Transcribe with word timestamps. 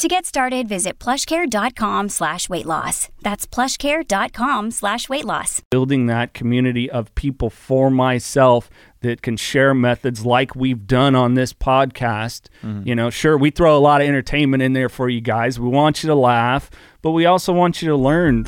To 0.00 0.08
get 0.08 0.24
started, 0.24 0.66
visit 0.66 0.98
plushcare.com 0.98 2.08
slash 2.08 2.48
weight 2.48 2.64
loss. 2.64 3.10
That's 3.20 3.46
plushcare.com 3.46 4.70
slash 4.70 5.10
weight 5.10 5.26
loss. 5.26 5.60
building 5.68 6.06
that 6.06 6.32
community 6.32 6.90
of 6.90 7.14
people 7.14 7.50
for 7.50 7.90
myself 7.90 8.70
that 9.02 9.20
can 9.20 9.36
share 9.36 9.74
methods 9.74 10.24
like 10.24 10.56
we've 10.56 10.86
done 10.86 11.14
on 11.14 11.34
this 11.34 11.52
podcast. 11.52 12.46
You 12.86 12.94
know, 12.94 13.10
sure, 13.10 13.36
we 13.36 13.50
throw 13.50 13.76
a 13.76 13.78
lot 13.78 14.00
of 14.00 14.08
entertainment 14.08 14.62
in 14.62 14.72
there 14.72 14.88
for 14.88 15.10
you 15.10 15.20
guys. 15.20 15.60
We 15.60 15.68
want 15.68 16.02
you 16.02 16.06
to 16.06 16.14
laugh, 16.14 16.70
but 17.02 17.10
we 17.10 17.26
also 17.26 17.52
want 17.52 17.82
you 17.82 17.88
to 17.90 17.96
learn. 17.96 18.46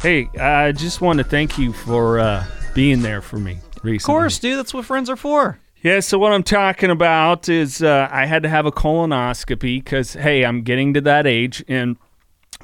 Hey, 0.00 0.28
I 0.36 0.72
just 0.72 1.00
want 1.00 1.18
to 1.18 1.24
thank 1.24 1.58
you 1.58 1.72
for 1.72 2.18
uh, 2.18 2.44
being 2.74 3.02
there 3.02 3.22
for 3.22 3.38
me 3.38 3.60
recently. 3.84 4.14
Of 4.14 4.20
course, 4.20 4.38
dude. 4.38 4.58
That's 4.58 4.74
what 4.74 4.84
friends 4.84 5.08
are 5.10 5.16
for. 5.16 5.60
Yeah, 5.82 6.00
so 6.00 6.18
what 6.18 6.32
I'm 6.32 6.42
talking 6.42 6.90
about 6.90 7.48
is 7.48 7.82
uh, 7.82 8.08
I 8.10 8.24
had 8.24 8.42
to 8.44 8.48
have 8.48 8.64
a 8.64 8.72
colonoscopy 8.72 9.84
because, 9.84 10.14
hey, 10.14 10.42
I'm 10.42 10.62
getting 10.62 10.94
to 10.94 11.02
that 11.02 11.26
age 11.26 11.62
and 11.68 11.98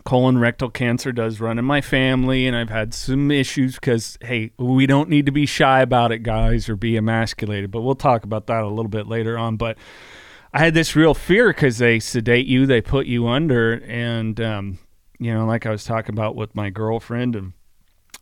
colon 0.05 0.39
rectal 0.39 0.71
cancer 0.71 1.13
does 1.13 1.39
run 1.39 1.59
in 1.59 1.65
my 1.67 1.83
family 1.83 2.47
and 2.47 2.57
I've 2.57 2.71
had 2.71 2.95
some 2.95 3.31
issues 3.31 3.75
because, 3.75 4.17
hey, 4.23 4.53
we 4.59 4.87
don't 4.87 5.11
need 5.11 5.27
to 5.27 5.33
be 5.33 5.45
shy 5.45 5.83
about 5.83 6.13
it, 6.13 6.23
guys, 6.23 6.69
or 6.71 6.77
be 6.77 6.97
emasculated. 6.97 7.71
But 7.71 7.83
we'll 7.83 7.95
talk 7.95 8.25
about 8.25 8.47
that 8.47 8.63
a 8.63 8.69
little 8.69 8.89
bit 8.89 9.07
later 9.07 9.37
on. 9.37 9.59
But 9.59 9.77
I 10.55 10.61
had 10.61 10.73
this 10.73 10.97
real 10.97 11.13
fear 11.13 11.49
because 11.49 11.77
they 11.77 12.01
sedate 12.01 12.47
you, 12.47 12.65
they 12.65 12.81
put 12.81 13.07
you 13.07 13.29
under. 13.29 13.75
And, 13.87 14.41
um, 14.41 14.79
you 15.19 15.35
know, 15.35 15.45
like 15.45 15.67
I 15.67 15.71
was 15.71 15.85
talking 15.85 16.15
about 16.15 16.37
with 16.37 16.55
my 16.55 16.71
girlfriend 16.71 17.37
and 17.37 17.53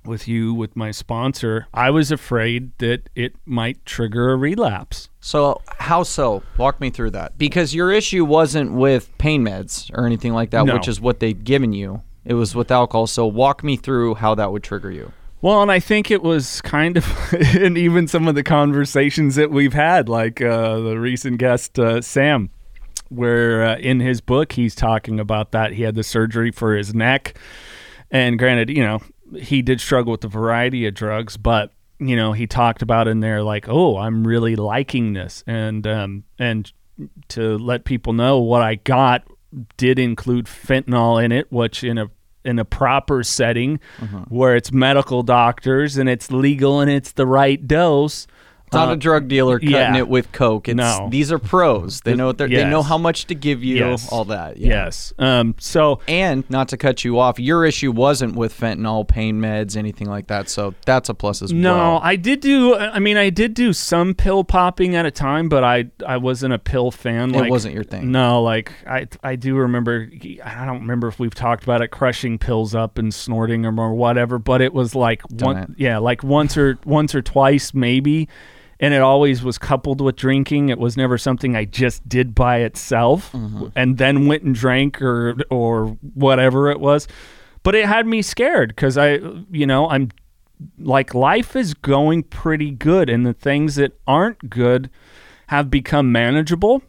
with 0.05 0.27
you, 0.29 0.55
with 0.55 0.75
my 0.77 0.91
sponsor, 0.91 1.67
I 1.75 1.91
was 1.91 2.11
afraid 2.11 2.77
that 2.79 3.09
it 3.15 3.35
might 3.45 3.85
trigger 3.85 4.31
a 4.33 4.37
relapse. 4.37 5.09
So 5.21 5.61
how 5.79 6.03
so? 6.03 6.43
Walk 6.57 6.81
me 6.81 6.91
through 6.91 7.11
that. 7.13 7.37
Because 7.39 7.75
your 7.75 7.93
issue 7.93 8.25
wasn't 8.25 8.73
with 8.73 9.17
pain 9.19 9.45
meds 9.45 9.91
or 9.97 10.07
anything 10.07 10.33
like 10.33 10.51
that, 10.51 10.65
No. 10.65 10.75
which 10.75 10.89
is 10.89 11.01
what 11.01 11.21
they'd 11.21 11.45
given 11.45 11.73
you. 11.73 12.03
It 12.25 12.35
was 12.35 12.55
with 12.55 12.71
alcohol. 12.71 13.07
So 13.07 13.27
walk 13.27 13.63
me 13.65 13.77
through 13.77 14.17
how 14.17 14.35
that 14.35 14.53
would 14.53 14.63
trigger 14.63 14.91
you. 14.91 15.13
Well, 15.41 15.63
and 15.63 15.71
I 15.71 15.79
think 15.79 16.11
it 16.11 16.23
was 16.23 16.61
kind 16.62 16.97
of, 16.97 17.07
and 17.57 17.79
even 17.79 18.09
some 18.09 18.27
of 18.27 18.35
the 18.35 18.43
conversations 18.43 19.37
that 19.37 19.51
we've 19.51 19.73
had, 19.75 20.09
like 20.09 20.41
uh, 20.43 20.81
the 20.81 20.99
recent 20.99 21.39
guest, 21.39 21.79
uh, 21.79 22.01
Sam, 22.01 22.51
where 23.09 23.65
uh, 23.65 23.77
in 23.77 24.01
his 24.01 24.21
book 24.21 24.53
he's 24.53 24.75
talking 24.75 25.21
about 25.21 25.53
that. 25.53 25.73
He 25.73 25.83
had 25.83 25.95
the 25.95 26.03
surgery 26.03 26.51
for 26.51 26.75
his 26.77 26.95
neck. 26.95 27.39
And 28.11 28.39
granted, 28.39 28.71
you 28.71 28.83
know, 28.83 29.01
he 29.37 29.62
did 29.62 29.81
struggle 29.81 30.12
with 30.12 30.25
a 30.25 30.29
variety 30.29 30.87
of 30.87 30.95
drugs, 30.95 31.37
but 31.37 31.73
you 31.98 32.15
know, 32.15 32.33
he 32.33 32.47
talked 32.47 32.83
about 32.83 33.09
in 33.09 33.21
there 33.21 33.43
like, 33.43 33.69
"Oh, 33.69 33.97
I'm 33.97 34.27
really 34.27 34.55
liking 34.57 35.15
this," 35.15 35.43
and 35.47 35.87
um, 35.87 36.25
and 36.39 36.71
to 37.29 37.59
let 37.59 37.84
people 37.84 38.12
know 38.12 38.39
what 38.39 38.62
I 38.62 38.77
got 38.77 39.25
did 39.77 39.99
include 39.99 40.47
fentanyl 40.47 41.23
in 41.23 41.33
it, 41.33 41.51
which 41.51 41.83
in 41.83 41.99
a 41.99 42.11
in 42.45 42.59
a 42.59 42.65
proper 42.65 43.23
setting 43.23 43.81
where 44.29 44.55
it's 44.56 44.73
medical 44.73 45.23
doctors 45.23 45.99
and 45.99 46.09
it's 46.09 46.31
legal 46.31 46.81
and 46.81 46.91
it's 46.91 47.12
the 47.12 47.27
right 47.27 47.67
dose. 47.67 48.27
It's 48.69 48.75
not 48.75 48.89
uh, 48.91 48.93
a 48.93 48.97
drug 48.97 49.29
dealer 49.29 49.59
cutting 49.59 49.73
yeah. 49.73 49.97
it 49.97 50.09
with 50.09 50.31
coke. 50.33 50.69
It's, 50.69 50.77
No. 50.77 51.09
These 51.11 51.33
are 51.33 51.39
pros. 51.39 52.03
They 52.03 52.15
know 52.15 52.27
what 52.27 52.39
they're, 52.39 52.49
they 52.49 52.65
know 52.65 52.83
how 52.83 52.99
much 52.99 53.27
to 53.27 53.34
give 53.34 53.65
you, 53.65 53.77
Yes. 53.77 54.12
all 54.12 54.27
that. 54.27 54.59
Yeah. 54.59 54.69
Yes. 54.84 55.12
Um. 55.19 55.55
So 55.59 56.01
And 56.06 56.49
not 56.51 56.69
to 56.69 56.77
cut 56.77 57.03
you 57.05 57.19
off, 57.19 57.39
your 57.41 57.65
issue 57.65 57.91
wasn't 57.93 58.37
with 58.37 58.53
fentanyl, 58.59 59.09
pain 59.09 59.41
meds, 59.41 59.77
anything 59.77 60.09
like 60.09 60.27
that. 60.27 60.49
So 60.49 60.75
that's 60.84 61.09
a 61.09 61.15
plus 61.15 61.41
as 61.43 61.53
No, 61.53 61.75
well. 61.75 61.93
No, 61.95 62.01
I 62.03 62.17
did 62.17 62.41
do. 62.41 62.77
I 62.77 62.99
mean, 62.99 63.17
I 63.17 63.31
did 63.31 63.55
do 63.55 63.73
some 63.73 64.15
pill 64.15 64.45
popping 64.45 64.95
at 64.95 65.07
a 65.07 65.11
time, 65.11 65.49
but 65.49 65.65
I 65.65 65.87
I 66.07 66.19
wasn't 66.19 66.53
a 66.55 66.59
pill 66.59 66.91
fan. 66.91 67.34
It 67.34 67.51
wasn't 67.51 67.75
your 67.75 67.84
thing. 67.84 68.12
No, 68.12 68.43
like 68.43 68.73
I 68.87 69.07
I 69.23 69.37
do 69.37 69.57
remember. 69.57 70.09
I 70.45 70.67
don't 70.67 70.81
remember 70.81 71.09
if 71.09 71.19
we've 71.19 71.34
talked 71.34 71.62
about 71.65 71.81
it, 71.81 71.89
crushing 71.89 72.39
pills 72.39 72.75
up 72.75 72.99
and 72.99 73.12
snorting 73.15 73.62
them 73.62 73.78
or 73.78 73.95
whatever. 73.95 74.39
But 74.39 74.61
it 74.61 74.75
was 74.75 74.95
like 74.95 75.23
Done 75.28 75.47
one, 75.47 75.57
it. 75.62 75.71
yeah, 75.78 75.99
like 75.99 76.23
once 76.23 76.57
or 76.57 76.78
once 76.84 77.15
or 77.15 77.23
twice 77.23 77.73
maybe, 77.73 78.28
and 78.81 78.94
it 78.94 79.00
always 79.03 79.43
was 79.43 79.59
coupled 79.59 80.00
with 80.00 80.16
drinking. 80.16 80.69
It 80.69 80.78
was 80.78 80.97
never 80.97 81.19
something 81.19 81.56
I 81.56 81.65
just 81.65 82.09
did 82.09 82.34
by 82.34 82.59
itself 82.59 83.33
Mm-hmm. 83.33 83.66
and 83.77 83.99
then 83.99 84.27
went 84.27 84.43
and 84.44 84.55
drank 84.55 85.00
or 85.03 85.37
or 85.50 85.97
whatever 86.15 86.71
it 86.71 86.81
was. 86.81 87.09
But 87.65 87.75
it 87.75 87.87
had 87.87 88.06
me 88.06 88.22
scared 88.22 88.69
because 88.71 88.97
I, 88.97 89.19
you 89.50 89.66
know, 89.66 89.89
I'm 89.91 90.11
like 90.78 91.15
life 91.15 91.55
is 91.56 91.75
going 91.75 92.22
pretty 92.25 92.71
good 92.71 93.09
and 93.11 93.25
the 93.27 93.33
things 93.34 93.77
that 93.77 93.93
aren't 94.06 94.50
good 94.50 94.91
have 95.49 95.71
become 95.71 96.10
manageable 96.10 96.83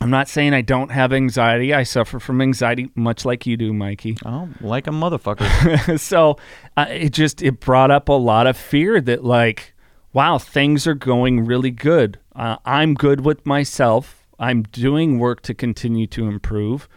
i'm 0.00 0.08
not 0.08 0.28
saying 0.28 0.54
i 0.54 0.60
don't 0.60 0.92
have 0.92 1.12
anxiety 1.12 1.74
i 1.74 1.82
suffer 1.82 2.20
from 2.20 2.40
anxiety 2.40 2.90
much 2.94 3.24
like 3.24 3.44
you 3.44 3.56
do 3.56 3.72
mikey 3.72 4.16
Oh, 4.24 4.48
like 4.60 4.86
a 4.86 4.90
motherfucker. 4.90 5.98
so 6.00 6.36
uh, 6.76 6.86
it 6.88 7.10
just 7.12 7.42
it 7.42 7.58
brought 7.58 7.90
up 7.90 8.08
a 8.08 8.12
lot 8.12 8.46
of 8.46 8.56
fear 8.56 9.00
that 9.00 9.24
like 9.24 9.71
wow 10.12 10.38
things 10.38 10.86
are 10.86 10.94
going 10.94 11.44
really 11.44 11.70
good. 11.70 12.18
Uh, 12.34 12.56
i'm 12.64 12.94
good 12.94 13.24
with 13.24 13.44
myself. 13.46 14.26
I'm 14.38 14.62
doing 14.62 15.18
work 15.18 15.42
to 15.42 15.54
continue 15.54 16.06
to 16.08 16.26
improve. 16.26 16.88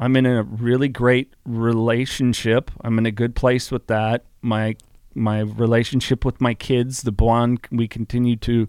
I'm 0.00 0.16
in 0.16 0.26
a 0.26 0.42
really 0.42 0.88
great 0.88 1.34
relationship. 1.44 2.70
I'm 2.82 2.98
in 2.98 3.06
a 3.06 3.12
good 3.12 3.34
place 3.34 3.70
with 3.70 3.86
that. 3.88 4.24
My 4.42 4.76
my 5.14 5.40
relationship 5.40 6.24
with 6.24 6.40
my 6.40 6.54
kids 6.54 7.02
the 7.02 7.12
bond 7.12 7.60
we 7.72 7.88
continue 7.88 8.36
to 8.36 8.68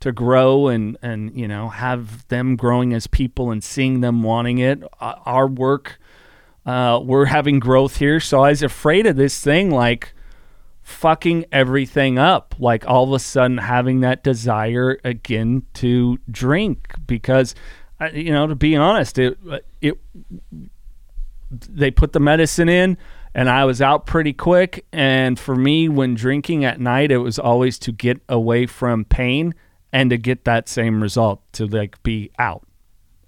to 0.00 0.12
grow 0.12 0.68
and 0.68 0.96
and 1.02 1.36
you 1.36 1.46
know 1.46 1.68
have 1.68 2.26
them 2.28 2.56
growing 2.56 2.94
as 2.94 3.06
people 3.06 3.50
and 3.50 3.62
seeing 3.62 4.00
them 4.00 4.22
wanting 4.22 4.58
it. 4.58 4.82
Uh, 5.00 5.14
our 5.26 5.46
work 5.46 5.98
uh, 6.66 7.00
we're 7.02 7.26
having 7.26 7.58
growth 7.58 7.96
here. 7.96 8.20
So 8.20 8.42
I 8.42 8.50
was 8.50 8.62
afraid 8.62 9.06
of 9.06 9.16
this 9.16 9.40
thing, 9.40 9.70
like 9.70 10.14
fucking 10.90 11.46
everything 11.52 12.18
up. 12.18 12.54
Like 12.58 12.86
all 12.86 13.04
of 13.04 13.12
a 13.12 13.18
sudden 13.18 13.58
having 13.58 14.00
that 14.00 14.22
desire 14.22 14.98
again 15.04 15.62
to 15.74 16.18
drink 16.30 16.94
because, 17.06 17.54
you 18.12 18.32
know, 18.32 18.46
to 18.46 18.54
be 18.54 18.76
honest, 18.76 19.18
it 19.18 19.38
it 19.80 19.98
they 21.50 21.90
put 21.90 22.12
the 22.12 22.20
medicine 22.20 22.68
in. 22.68 22.98
And 23.32 23.48
I 23.48 23.64
was 23.64 23.80
out 23.80 24.06
pretty 24.06 24.32
quick. 24.32 24.84
And 24.92 25.38
for 25.38 25.54
me, 25.54 25.88
when 25.88 26.14
drinking 26.14 26.64
at 26.64 26.80
night, 26.80 27.12
it 27.12 27.18
was 27.18 27.38
always 27.38 27.78
to 27.80 27.92
get 27.92 28.20
away 28.28 28.66
from 28.66 29.04
pain 29.04 29.54
and 29.92 30.10
to 30.10 30.18
get 30.18 30.44
that 30.44 30.68
same 30.68 31.00
result 31.00 31.40
to 31.52 31.66
like 31.66 32.02
be 32.02 32.32
out. 32.38 32.66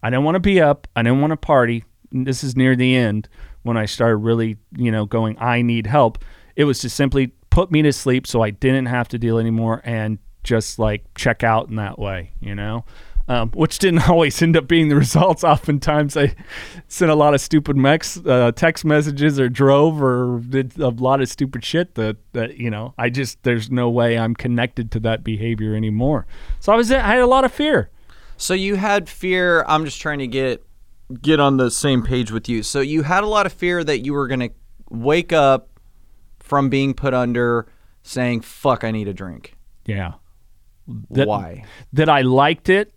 I 0.03 0.11
didn't 0.11 0.25
want 0.25 0.34
to 0.34 0.41
be 0.41 0.61
up. 0.61 0.89
I 0.97 1.03
didn't 1.03 1.21
want 1.21 1.31
to 1.31 1.37
party. 1.37 1.84
This 2.11 2.43
is 2.43 2.56
near 2.56 2.75
the 2.75 2.97
end 2.97 3.29
when 3.62 3.77
I 3.77 3.87
started 3.87 4.17
really, 4.17 4.56
you 4.77 4.91
know, 4.91 5.06
going, 5.06 5.39
I 5.39 5.62
need 5.62 5.87
help. 5.87 6.19
It 6.56 6.65
was 6.65 6.81
to 6.81 6.91
simply 6.91 7.33
put 7.52 7.70
me 7.70 7.82
to 7.82 7.92
sleep 7.92 8.26
so 8.26 8.40
I 8.40 8.48
didn't 8.48 8.86
have 8.86 9.08
to 9.08 9.18
deal 9.18 9.38
anymore 9.38 9.82
and 9.84 10.18
just 10.42 10.78
like 10.78 11.04
check 11.14 11.44
out 11.44 11.68
in 11.68 11.76
that 11.76 11.98
way, 11.98 12.32
you 12.40 12.54
know? 12.54 12.86
Um, 13.28 13.50
which 13.50 13.78
didn't 13.78 14.08
always 14.08 14.40
end 14.40 14.56
up 14.56 14.66
being 14.66 14.88
the 14.88 14.96
results. 14.96 15.44
Oftentimes, 15.44 16.16
I 16.16 16.34
sent 16.88 17.10
a 17.10 17.14
lot 17.14 17.34
of 17.34 17.42
stupid 17.42 17.76
mex, 17.76 18.18
uh, 18.24 18.52
text 18.56 18.87
messages 18.87 19.38
or 19.38 19.50
drove 19.50 20.02
or 20.02 20.40
did 20.40 20.78
a 20.78 20.88
lot 20.88 21.20
of 21.20 21.28
stupid 21.28 21.62
shit 21.62 21.94
that, 21.96 22.16
that, 22.32 22.56
you 22.56 22.70
know, 22.70 22.94
I 22.96 23.10
just, 23.10 23.43
there's 23.43 23.70
no 23.70 23.90
way 23.90 24.19
I'm 24.19 24.34
connected 24.34 24.90
to 24.93 25.00
that 25.00 25.22
behavior 25.22 25.75
anymore. 25.75 26.26
So 26.58 26.72
I 26.72 26.76
was, 26.76 26.90
I 26.90 27.00
had 27.00 27.19
a 27.19 27.26
lot 27.26 27.44
of 27.44 27.52
fear. 27.52 27.90
So 28.38 28.55
you 28.55 28.76
had 28.76 29.10
fear. 29.10 29.62
I'm 29.69 29.84
just 29.84 30.00
trying 30.00 30.20
to 30.20 30.26
get 30.26 30.64
get 31.20 31.38
on 31.38 31.58
the 31.58 31.70
same 31.70 32.02
page 32.02 32.32
with 32.32 32.48
you. 32.48 32.62
So 32.62 32.81
you 32.81 33.02
had 33.02 33.22
a 33.22 33.26
lot 33.26 33.44
of 33.44 33.52
fear 33.52 33.84
that 33.84 33.98
you 33.98 34.14
were 34.14 34.26
going 34.26 34.40
to 34.40 34.50
wake 34.88 35.34
up 35.34 35.69
from 36.52 36.69
being 36.69 36.93
put 36.93 37.14
under 37.14 37.66
saying, 38.02 38.43
"Fuck, 38.43 38.84
I 38.84 38.90
need 38.90 39.08
a 39.08 39.14
drink." 39.14 39.56
Yeah. 39.87 40.12
That- 41.10 41.26
Why? 41.26 41.64
That 41.94 42.10
I 42.10 42.20
liked 42.20 42.69
it 42.69 42.93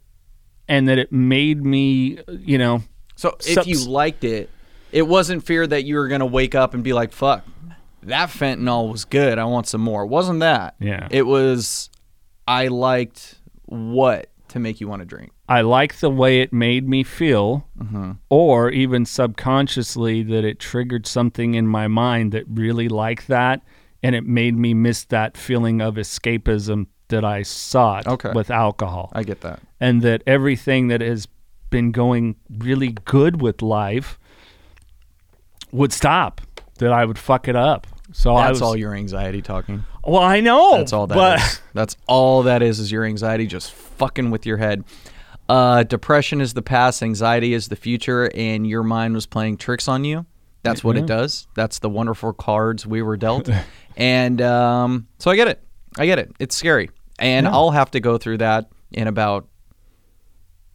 and 0.68 0.90
that 0.90 0.98
it 0.98 1.13
made 1.13 1.63
me, 1.63 2.19
you 2.28 2.57
know, 2.57 2.81
So 3.16 3.38
if 3.48 3.54
Subs- 3.54 3.68
you 3.69 3.90
liked 3.90 4.25
it, 4.25 4.50
it 4.92 5.04
wasn't 5.04 5.46
fear 5.46 5.66
that 5.66 5.86
you 5.86 5.96
were 5.96 6.10
going 6.10 6.19
to 6.19 6.25
wake 6.25 6.54
up 6.54 6.74
and 6.74 6.84
be 6.84 6.92
like, 6.92 7.13
"Fuck, 7.13 7.46
that 8.04 8.28
fentanyl 8.28 8.92
was 8.92 9.06
good. 9.06 9.40
I 9.40 9.46
want 9.46 9.68
some 9.68 9.80
more." 9.80 10.04
It 10.04 10.08
wasn't 10.08 10.42
that. 10.42 10.75
Yeah. 10.81 11.08
It 11.10 11.25
was 11.25 11.90
I 12.46 12.68
liked 12.68 13.36
what 13.68 14.30
to 14.56 14.60
make 14.60 14.81
you 14.81 14.88
want 14.88 15.02
to 15.02 15.06
drink. 15.06 15.31
I 15.48 15.62
like 15.62 16.00
the 16.00 16.10
way 16.10 16.42
it 16.42 16.52
made 16.52 16.88
me 16.90 17.04
feel, 17.04 17.68
Mm-hmm. 17.80 18.12
or 18.30 18.69
even 18.72 19.06
subconsciously 19.06 20.24
that 20.24 20.44
it 20.44 20.60
triggered 20.60 21.06
something 21.06 21.54
in 21.56 21.68
my 21.68 21.88
mind 21.88 22.31
that 22.31 22.46
really 22.50 22.90
liked 22.90 23.28
that, 23.28 23.62
and 24.02 24.16
it 24.16 24.25
made 24.25 24.56
me 24.57 24.74
miss 24.74 25.04
that 25.06 25.38
feeling 25.38 25.81
of 25.81 25.96
escapism 25.96 26.88
that 27.10 27.24
I 27.24 27.44
sought 27.44 28.07
Okay. 28.07 28.31
with 28.34 28.50
alcohol, 28.50 29.12
I 29.13 29.24
get 29.24 29.42
that. 29.42 29.60
and 29.80 30.02
that 30.02 30.24
everything 30.25 30.88
that 30.88 31.01
has 31.01 31.28
been 31.69 31.92
going 31.92 32.36
really 32.50 32.96
good 33.06 33.42
with 33.42 33.62
life 33.62 34.18
would 35.72 35.92
stop, 35.94 36.42
that 36.80 36.92
I 36.92 37.06
would 37.06 37.18
fuck 37.18 37.48
it 37.48 37.56
up. 37.56 37.88
So 38.13 38.36
I 38.36 38.48
That's 38.48 38.56
was, 38.56 38.62
all 38.62 38.75
your 38.78 38.94
anxiety 38.94 39.42
talking. 39.42 39.84
Well, 40.06 40.22
I 40.22 40.40
know. 40.40 40.78
That's 40.78 40.94
all 40.94 41.07
that 41.07 41.16
but, 41.16 41.40
is. 41.40 41.62
That's 41.74 41.98
all 42.07 42.44
that 42.44 42.62
is 42.62 42.80
is 42.80 42.92
your 42.92 43.04
anxiety 43.06 43.48
just 43.48 43.72
fucking 43.72 44.31
with 44.31 44.46
your 44.46 44.57
head. 44.57 44.84
Uh, 45.48 45.84
depression 45.84 46.42
is 46.42 46.54
the 46.54 46.62
past, 46.62 47.04
anxiety 47.04 47.54
is 47.54 47.68
the 47.68 47.75
future, 47.75 48.31
and 48.34 48.66
your 48.68 48.84
mind 48.84 49.13
was 49.13 49.25
playing 49.25 49.57
tricks 49.57 49.88
on 49.88 50.04
you. 50.04 50.25
That's 50.63 50.84
what 50.84 50.98
it 50.98 51.06
does. 51.06 51.48
That's 51.54 51.78
the 51.80 51.90
wonderful 51.90 52.34
cards 52.34 52.88
we 52.88 53.04
were 53.04 53.18
dealt. 53.18 53.50
and 53.98 54.42
um, 54.42 55.07
so 55.19 55.30
I 55.30 55.36
get 55.36 55.48
it. 55.48 55.62
I 55.98 56.08
get 56.08 56.18
it. 56.18 56.31
It's 56.40 56.56
scary. 56.56 56.90
And 57.19 57.48
I'll 57.48 57.72
have 57.72 57.92
to 57.92 58.00
go 58.00 58.18
through 58.18 58.40
that 58.40 58.72
in 58.92 59.08
about 59.08 59.48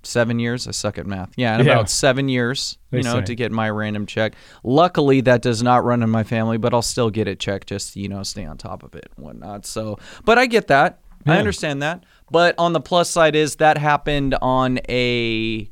seven 0.03 0.39
years. 0.39 0.67
I 0.67 0.71
suck 0.73 0.99
at 0.99 1.07
math. 1.07 1.31
Yeah, 1.37 1.59
in 1.59 1.67
Yeah. 1.67 1.73
about 1.73 1.91
seven 1.91 2.29
years, 2.29 2.79
you 2.91 3.03
They 3.03 3.09
know, 3.09 3.17
say. 3.21 3.25
to 3.27 3.35
get 3.35 3.53
my 3.53 3.69
random 3.71 4.07
check. 4.07 4.35
Luckily, 4.65 5.21
that 5.23 5.43
does 5.43 5.63
not 5.63 5.85
run 5.85 6.03
in 6.03 6.11
my 6.11 6.23
family, 6.25 6.57
but 6.59 6.73
I'll 6.75 6.83
still 6.83 7.11
get 7.11 7.29
it 7.29 7.39
checked 7.41 7.69
just 7.69 7.95
to, 7.95 8.01
you 8.01 8.09
know, 8.09 8.23
stay 8.23 8.45
on 8.45 8.57
top 8.59 8.83
of 8.83 8.95
it 8.95 9.11
and 9.17 9.25
whatnot. 9.27 9.67
So, 9.67 9.99
but 10.25 10.39
I 10.39 10.47
get 10.47 10.69
that. 10.69 11.01
I 11.27 11.37
understand 11.37 11.83
that. 11.83 12.05
But 12.31 12.55
on 12.57 12.73
the 12.73 12.81
plus 12.81 13.11
side 13.11 13.37
is 13.37 13.57
that 13.57 13.77
happened 13.77 14.35
on 14.41 14.79
a 14.89 15.69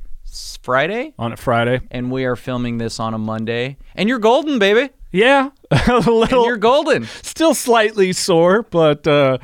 Friday, 0.63 1.15
on 1.19 1.33
a 1.33 1.37
Friday. 1.37 1.81
and 1.91 2.11
we 2.11 2.25
are 2.27 2.37
filming 2.37 2.77
this 2.79 3.01
on 3.01 3.15
a 3.15 3.19
Monday. 3.19 3.79
And 3.95 4.09
you're 4.11 4.19
golden, 4.19 4.59
baby. 4.59 4.91
Yeah, 5.11 5.51
a 5.71 5.81
And 5.87 6.07
little. 6.07 6.45
you're 6.45 6.59
golden. 6.59 7.05
still 7.05 7.55
slightly 7.55 8.13
sore, 8.13 8.63
but 8.65 9.07
uh, 9.07 9.39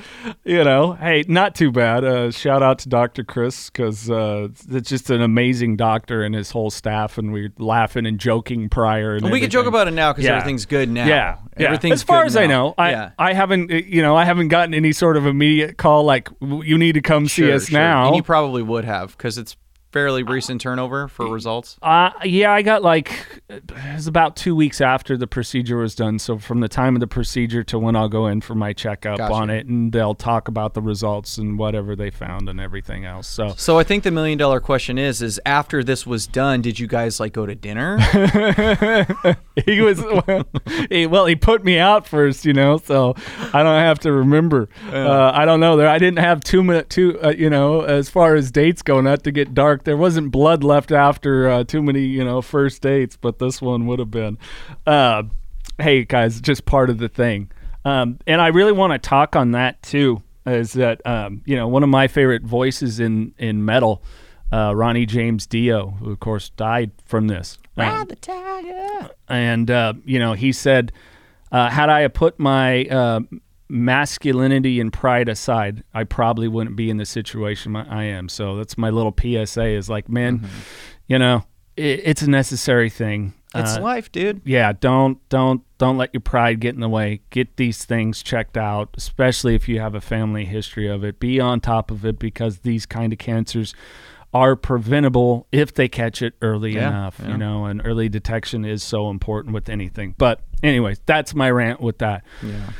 you 0.44 0.62
know, 0.62 0.92
hey, 0.92 1.24
not 1.26 1.54
too 1.54 1.72
bad. 1.72 2.04
Uh, 2.04 2.30
shout 2.30 2.62
out 2.62 2.80
to 2.80 2.88
Dr. 2.90 3.24
Chris 3.24 3.70
because 3.70 4.10
uh, 4.10 4.48
it's 4.70 4.90
just 4.90 5.08
an 5.08 5.22
amazing 5.22 5.76
doctor 5.76 6.22
and 6.22 6.34
his 6.34 6.50
whole 6.50 6.70
staff, 6.70 7.16
and 7.16 7.32
we're 7.32 7.50
laughing 7.58 8.04
and 8.04 8.20
joking 8.20 8.68
prior. 8.68 9.14
And 9.16 9.30
we 9.30 9.40
can 9.40 9.48
joke 9.48 9.66
about 9.66 9.88
it 9.88 9.92
now 9.92 10.12
because 10.12 10.26
Yeah. 10.26 10.36
everything's 10.36 10.66
good 10.66 10.90
now. 10.90 11.06
Yeah, 11.06 11.38
yeah. 11.58 11.66
Everything's 11.66 11.94
as 11.94 12.02
far 12.02 12.24
as 12.24 12.36
I 12.36 12.46
know, 12.46 12.74
I 12.76 12.90
yeah. 12.90 13.10
I 13.18 13.32
haven't 13.32 13.72
uh, 13.72 13.76
you 13.76 14.02
know 14.02 14.14
I 14.16 14.24
haven't 14.26 14.48
gotten 14.48 14.74
any 14.74 14.92
sort 14.92 15.16
of 15.16 15.24
immediate 15.24 15.78
call 15.78 16.04
like 16.04 16.28
you 16.42 16.76
need 16.76 16.92
to 16.92 17.00
come 17.00 17.26
see 17.26 17.50
us 17.50 17.68
sure. 17.68 17.78
now. 17.80 18.08
And 18.08 18.16
you 18.16 18.22
probably 18.22 18.62
would 18.62 18.84
have 18.84 19.16
because 19.16 19.38
it's 19.38 19.56
fairly 19.94 20.24
recent 20.24 20.60
turnover 20.60 21.06
for 21.06 21.28
results. 21.28 21.78
Uh, 21.80 22.10
yeah, 22.24 22.52
I 22.52 22.62
got 22.62 22.82
like 22.82 23.12
it 23.48 23.70
was 23.94 24.08
about 24.08 24.34
two 24.34 24.56
weeks 24.56 24.80
after 24.80 25.16
the 25.16 25.28
procedure 25.28 25.76
was 25.76 25.94
done. 25.94 26.18
So 26.18 26.36
from 26.36 26.58
the 26.58 26.68
time 26.68 26.96
of 26.96 27.00
the 27.00 27.06
procedure 27.06 27.62
to 27.62 27.78
when 27.78 27.94
I'll 27.94 28.08
go 28.08 28.26
in 28.26 28.40
for 28.40 28.56
my 28.56 28.72
checkup 28.72 29.18
Gotcha. 29.18 29.32
on 29.32 29.50
it, 29.50 29.66
and 29.66 29.92
they'll 29.92 30.16
talk 30.16 30.48
about 30.48 30.74
the 30.74 30.82
results 30.82 31.38
and 31.38 31.56
whatever 31.60 31.94
they 31.94 32.10
found 32.10 32.48
and 32.48 32.60
everything 32.60 33.04
else. 33.04 33.28
So 33.28 33.54
So 33.56 33.78
I 33.78 33.84
think 33.84 34.02
the 34.02 34.10
million 34.10 34.36
dollar 34.36 34.58
question 34.58 34.98
is: 34.98 35.22
is 35.22 35.40
after 35.46 35.84
this 35.84 36.04
was 36.04 36.26
done, 36.26 36.60
did 36.60 36.80
you 36.80 36.88
guys 36.88 37.20
like 37.20 37.32
go 37.32 37.46
to 37.46 37.54
dinner? 37.54 38.00
he 39.64 39.80
was 39.80 40.02
well 40.02 40.44
he, 40.90 41.06
well, 41.06 41.26
he 41.26 41.36
put 41.36 41.64
me 41.64 41.78
out 41.78 42.08
first, 42.08 42.44
you 42.44 42.52
know, 42.52 42.78
so 42.78 43.14
I 43.52 43.62
don't 43.62 43.80
have 43.80 44.00
to 44.00 44.12
remember. 44.12 44.68
Uh, 44.90 45.30
I 45.32 45.44
don't 45.44 45.60
know. 45.60 45.76
There, 45.76 45.88
I 45.88 45.98
didn't 45.98 46.18
have 46.18 46.40
too 46.40 46.64
many, 46.64 46.82
too, 46.84 47.20
uh, 47.22 47.30
you 47.30 47.48
know, 47.48 47.82
as 47.82 48.10
far 48.10 48.34
as 48.34 48.50
dates 48.50 48.82
go, 48.82 49.00
not 49.00 49.22
to 49.24 49.30
get 49.30 49.54
dark. 49.54 49.83
There 49.84 49.96
wasn't 49.96 50.30
blood 50.30 50.64
left 50.64 50.92
after 50.92 51.48
uh, 51.48 51.64
too 51.64 51.82
many, 51.82 52.00
you 52.00 52.24
know, 52.24 52.42
first 52.42 52.82
dates, 52.82 53.16
but 53.16 53.38
this 53.38 53.62
one 53.62 53.86
would 53.86 53.98
have 53.98 54.10
been. 54.10 54.38
Uh, 54.86 55.24
hey 55.78 56.04
guys, 56.04 56.40
just 56.40 56.64
part 56.64 56.90
of 56.90 56.98
the 56.98 57.08
thing. 57.08 57.50
Um, 57.84 58.18
and 58.26 58.40
I 58.40 58.48
really 58.48 58.72
want 58.72 58.92
to 58.92 58.98
talk 58.98 59.36
on 59.36 59.52
that 59.52 59.82
too. 59.82 60.22
Is 60.46 60.74
that 60.74 61.04
um, 61.06 61.42
you 61.46 61.56
know 61.56 61.68
one 61.68 61.82
of 61.82 61.88
my 61.88 62.06
favorite 62.06 62.42
voices 62.42 63.00
in 63.00 63.34
in 63.38 63.64
metal, 63.64 64.02
uh, 64.52 64.74
Ronnie 64.74 65.06
James 65.06 65.46
Dio, 65.46 65.90
who 65.90 66.10
of 66.10 66.20
course 66.20 66.50
died 66.50 66.90
from 67.06 67.28
this. 67.28 67.58
Um, 67.76 68.06
the 68.06 68.16
tiger. 68.16 69.10
and 69.28 69.70
uh, 69.70 69.94
you 70.04 70.18
know 70.18 70.34
he 70.34 70.52
said, 70.52 70.92
uh, 71.50 71.70
had 71.70 71.88
I 71.88 72.08
put 72.08 72.38
my 72.38 72.84
uh, 72.84 73.20
masculinity 73.68 74.80
and 74.80 74.92
pride 74.92 75.28
aside, 75.28 75.84
I 75.92 76.04
probably 76.04 76.48
wouldn't 76.48 76.76
be 76.76 76.90
in 76.90 76.96
the 76.96 77.06
situation 77.06 77.76
I 77.76 78.04
am. 78.04 78.28
So 78.28 78.56
that's 78.56 78.76
my 78.78 78.90
little 78.90 79.14
PSA. 79.18 79.66
Is 79.66 79.88
like, 79.88 80.08
man, 80.08 80.38
Mm-hmm. 80.40 80.46
you 81.08 81.18
know, 81.18 81.44
it, 81.76 82.00
it's 82.04 82.22
a 82.22 82.30
necessary 82.30 82.90
thing. 82.90 83.34
It's 83.54 83.76
Uh, 83.76 83.82
life, 83.82 84.10
dude. 84.10 84.42
yeah 84.44 84.72
don't 84.72 85.16
don't 85.28 85.62
don't 85.78 85.96
let 85.96 86.12
your 86.12 86.20
pride 86.22 86.58
get 86.58 86.74
in 86.74 86.80
the 86.80 86.88
way 86.88 87.20
get 87.30 87.56
these 87.56 87.84
things 87.84 88.20
checked 88.20 88.56
out 88.56 88.88
especially 88.96 89.54
if 89.54 89.68
you 89.68 89.78
have 89.78 89.94
a 89.94 90.00
family 90.00 90.44
history 90.44 90.88
of 90.88 91.04
it 91.04 91.20
be 91.20 91.38
on 91.38 91.60
top 91.60 91.92
of 91.92 92.04
it 92.04 92.18
because 92.18 92.58
these 92.60 92.84
kind 92.84 93.12
of 93.12 93.18
cancers 93.20 93.72
are 94.32 94.56
preventable 94.56 95.46
if 95.52 95.72
they 95.72 95.86
catch 95.86 96.20
it 96.20 96.34
early 96.42 96.74
Yeah, 96.74 96.88
enough 96.88 97.20
yeah. 97.22 97.28
you 97.28 97.36
know 97.38 97.66
and 97.66 97.80
early 97.84 98.08
detection 98.08 98.64
is 98.64 98.82
so 98.82 99.08
important 99.08 99.54
with 99.54 99.68
anything 99.68 100.16
but 100.18 100.40
anyways 100.64 101.00
that's 101.06 101.32
my 101.32 101.48
rant 101.48 101.80
with 101.80 101.98
that 101.98 102.24
Yeah. 102.42 102.70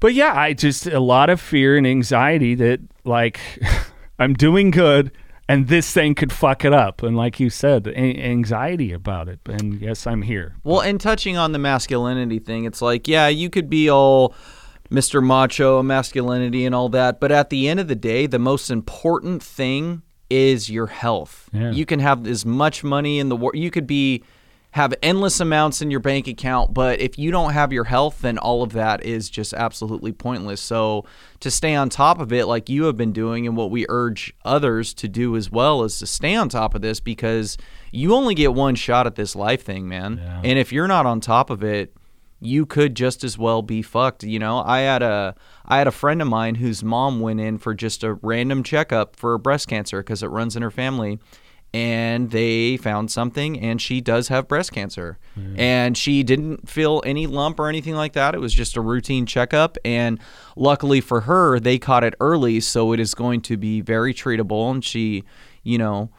But 0.00 0.14
yeah 0.14 0.32
i 0.34 0.52
just 0.52 0.86
a 0.86 1.00
lot 1.00 1.30
of 1.30 1.40
fear 1.40 1.76
and 1.76 1.86
anxiety 1.86 2.54
that 2.54 2.80
like 3.04 3.40
i'm 4.18 4.34
doing 4.34 4.70
good 4.70 5.10
and 5.48 5.68
this 5.68 5.92
thing 5.92 6.14
could 6.14 6.32
fuck 6.32 6.64
it 6.64 6.72
up 6.74 7.02
and 7.02 7.16
like 7.16 7.40
you 7.40 7.48
said 7.50 7.86
a- 7.86 7.92
anxiety 8.22 8.92
about 8.92 9.28
it 9.28 9.40
and 9.46 9.80
yes 9.80 10.06
i'm 10.06 10.22
here 10.22 10.54
Well, 10.64 10.80
and 10.80 11.00
touching 11.00 11.36
on 11.36 11.52
the 11.52 11.58
masculinity 11.58 12.38
thing, 12.38 12.64
it's 12.64 12.82
like, 12.82 13.08
yeah, 13.08 13.28
you 13.28 13.48
could 13.48 13.70
be 13.70 13.88
all 13.88 14.34
Mr. 14.90 15.22
Macho, 15.22 15.82
masculinity, 15.82 16.64
and 16.66 16.74
all 16.74 16.88
that, 16.90 17.18
but 17.20 17.30
at 17.32 17.50
the 17.50 17.68
end 17.68 17.78
of 17.80 17.88
the 17.88 17.94
day, 17.94 18.26
the 18.26 18.38
most 18.38 18.70
important 18.70 19.42
thing 19.42 20.02
is 20.30 20.68
your 20.70 20.86
health. 20.88 21.48
Yeah. 21.52 21.70
You 21.72 21.84
can 21.86 22.00
have 22.00 22.26
as 22.26 22.44
much 22.46 22.82
money 22.84 23.18
in 23.18 23.28
the 23.30 23.36
world. 23.36 23.56
You 23.56 23.70
could 23.70 23.86
be 23.86 24.22
have 24.78 24.94
endless 25.02 25.40
amounts 25.40 25.82
in 25.82 25.90
your 25.90 25.98
bank 25.98 26.28
account, 26.28 26.72
but 26.72 27.00
if 27.00 27.18
you 27.18 27.32
don't 27.32 27.52
have 27.52 27.72
your 27.72 27.82
health, 27.82 28.20
then 28.20 28.38
all 28.38 28.62
of 28.62 28.72
that 28.74 29.04
is 29.04 29.28
just 29.28 29.52
absolutely 29.52 30.12
pointless. 30.12 30.60
So 30.60 31.04
to 31.40 31.50
stay 31.50 31.74
on 31.74 31.88
top 31.88 32.20
of 32.20 32.32
it, 32.32 32.46
like 32.46 32.68
you 32.68 32.84
have 32.84 32.96
been 32.96 33.12
doing, 33.12 33.44
and 33.44 33.56
what 33.56 33.72
we 33.72 33.86
urge 33.88 34.32
others 34.44 34.94
to 34.94 35.08
do 35.08 35.34
as 35.34 35.50
well, 35.50 35.82
is 35.82 35.98
to 35.98 36.06
stay 36.06 36.36
on 36.36 36.48
top 36.48 36.76
of 36.76 36.80
this 36.80 37.00
because 37.00 37.58
you 37.90 38.14
only 38.14 38.36
get 38.36 38.54
one 38.54 38.76
shot 38.76 39.08
at 39.08 39.16
this 39.16 39.34
life 39.34 39.64
thing, 39.64 39.88
man. 39.88 40.20
Yeah. 40.22 40.42
And 40.44 40.58
if 40.60 40.72
you're 40.72 40.86
not 40.86 41.06
on 41.06 41.20
top 41.20 41.50
of 41.50 41.64
it, 41.64 41.92
you 42.40 42.64
could 42.64 42.94
just 42.94 43.24
as 43.24 43.36
well 43.36 43.62
be 43.62 43.82
fucked. 43.82 44.22
You 44.22 44.38
know, 44.38 44.62
I 44.64 44.82
had 44.82 45.02
a 45.02 45.34
I 45.66 45.78
had 45.78 45.88
a 45.88 45.92
friend 45.92 46.22
of 46.22 46.28
mine 46.28 46.54
whose 46.54 46.84
mom 46.84 47.18
went 47.18 47.40
in 47.40 47.58
for 47.58 47.74
just 47.74 48.04
a 48.04 48.14
random 48.14 48.62
checkup 48.62 49.16
for 49.16 49.36
breast 49.38 49.66
cancer 49.66 50.04
because 50.04 50.22
it 50.22 50.28
runs 50.28 50.54
in 50.54 50.62
her 50.62 50.70
family, 50.70 51.18
and 51.74 52.30
they 52.30 52.76
found 52.78 53.10
something, 53.10 53.58
and 53.60 53.80
she 53.80 54.00
does 54.00 54.28
have 54.28 54.48
breast 54.48 54.72
cancer, 54.72 55.18
and 55.56 55.96
she 55.96 56.22
didn't 56.22 56.68
feel 56.68 57.02
any 57.04 57.26
lump 57.26 57.60
or 57.60 57.68
anything 57.68 57.94
like 57.94 58.14
that. 58.14 58.34
It 58.34 58.40
was 58.40 58.54
just 58.54 58.76
a 58.76 58.80
routine 58.80 59.26
checkup, 59.26 59.76
and 59.84 60.18
luckily 60.56 61.00
for 61.00 61.22
her, 61.22 61.60
they 61.60 61.78
caught 61.78 62.04
it 62.04 62.14
early, 62.20 62.60
so 62.60 62.92
it 62.92 63.00
is 63.00 63.14
going 63.14 63.40
to 63.42 63.56
be 63.56 63.80
very 63.80 64.14
treatable, 64.14 64.70
and 64.70 64.84
she, 64.84 65.24
you 65.62 65.78
know 65.78 66.10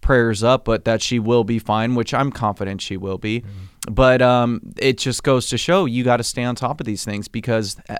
prayers 0.00 0.42
up, 0.44 0.64
but 0.64 0.84
that 0.84 1.02
she 1.02 1.18
will 1.18 1.44
be 1.44 1.58
fine, 1.58 1.94
which 1.94 2.14
I'm 2.14 2.30
confident 2.30 2.80
she 2.80 2.96
will 2.96 3.18
be. 3.18 3.44
But 3.90 4.22
um, 4.22 4.60
it 4.78 4.96
just 4.96 5.22
goes 5.22 5.48
to 5.50 5.58
show 5.58 5.84
you 5.86 6.04
got 6.04 6.18
to 6.18 6.24
stay 6.24 6.44
on 6.44 6.54
top 6.54 6.80
of 6.80 6.86
these 6.86 7.04
things 7.04 7.28
because 7.28 7.76
uh, 7.88 7.96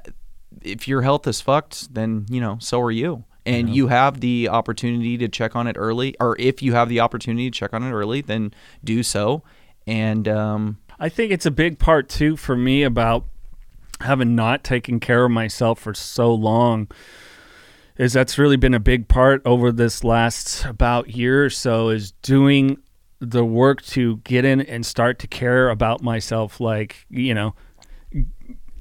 if 0.62 0.86
your 0.88 1.02
health 1.02 1.26
is 1.26 1.40
fucked, 1.40 1.92
then 1.92 2.24
you 2.30 2.40
know 2.40 2.56
so 2.60 2.80
are 2.80 2.90
you. 2.90 3.24
And 3.48 3.74
you 3.74 3.88
have 3.88 4.20
the 4.20 4.48
opportunity 4.48 5.16
to 5.18 5.28
check 5.28 5.56
on 5.56 5.66
it 5.66 5.76
early, 5.78 6.14
or 6.20 6.36
if 6.38 6.62
you 6.62 6.74
have 6.74 6.88
the 6.88 7.00
opportunity 7.00 7.50
to 7.50 7.58
check 7.58 7.72
on 7.72 7.82
it 7.82 7.92
early, 7.92 8.20
then 8.20 8.52
do 8.84 9.02
so. 9.02 9.42
And 9.86 10.28
um, 10.28 10.78
I 10.98 11.08
think 11.08 11.32
it's 11.32 11.46
a 11.46 11.50
big 11.50 11.78
part 11.78 12.08
too 12.08 12.36
for 12.36 12.56
me 12.56 12.82
about 12.82 13.24
having 14.00 14.34
not 14.34 14.64
taken 14.64 15.00
care 15.00 15.24
of 15.24 15.30
myself 15.30 15.80
for 15.80 15.94
so 15.94 16.32
long 16.32 16.88
is 17.96 18.12
that's 18.12 18.38
really 18.38 18.56
been 18.56 18.74
a 18.74 18.80
big 18.80 19.08
part 19.08 19.42
over 19.44 19.72
this 19.72 20.04
last 20.04 20.64
about 20.64 21.10
year 21.10 21.44
or 21.44 21.50
so 21.50 21.88
is 21.88 22.12
doing 22.22 22.78
the 23.20 23.44
work 23.44 23.82
to 23.82 24.18
get 24.18 24.44
in 24.44 24.60
and 24.60 24.86
start 24.86 25.18
to 25.18 25.26
care 25.26 25.70
about 25.70 26.00
myself 26.00 26.60
like 26.60 27.04
you 27.10 27.34
know 27.34 27.54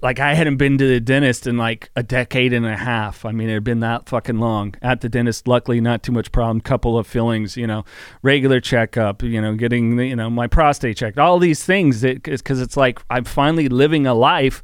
like 0.01 0.19
I 0.19 0.33
hadn't 0.35 0.57
been 0.57 0.77
to 0.77 0.87
the 0.87 0.99
dentist 0.99 1.47
in 1.47 1.57
like 1.57 1.89
a 1.95 2.03
decade 2.03 2.53
and 2.53 2.65
a 2.65 2.77
half. 2.77 3.25
I 3.25 3.31
mean, 3.31 3.49
it 3.49 3.53
had 3.55 3.63
been 3.63 3.79
that 3.79 4.07
fucking 4.07 4.37
long. 4.39 4.75
At 4.81 5.01
the 5.01 5.09
dentist, 5.09 5.47
luckily, 5.47 5.81
not 5.81 6.03
too 6.03 6.11
much 6.11 6.31
problem. 6.31 6.61
Couple 6.61 6.97
of 6.97 7.07
fillings, 7.07 7.57
you 7.57 7.65
know, 7.67 7.83
regular 8.21 8.59
checkup, 8.59 9.23
you 9.23 9.41
know, 9.41 9.55
getting 9.55 9.95
the, 9.95 10.05
you 10.07 10.15
know 10.15 10.29
my 10.29 10.47
prostate 10.47 10.97
checked. 10.97 11.17
All 11.17 11.39
these 11.39 11.63
things, 11.63 12.01
that 12.01 12.23
because 12.23 12.61
it's 12.61 12.77
like 12.77 12.99
I'm 13.09 13.23
finally 13.23 13.69
living 13.69 14.05
a 14.05 14.13
life 14.13 14.61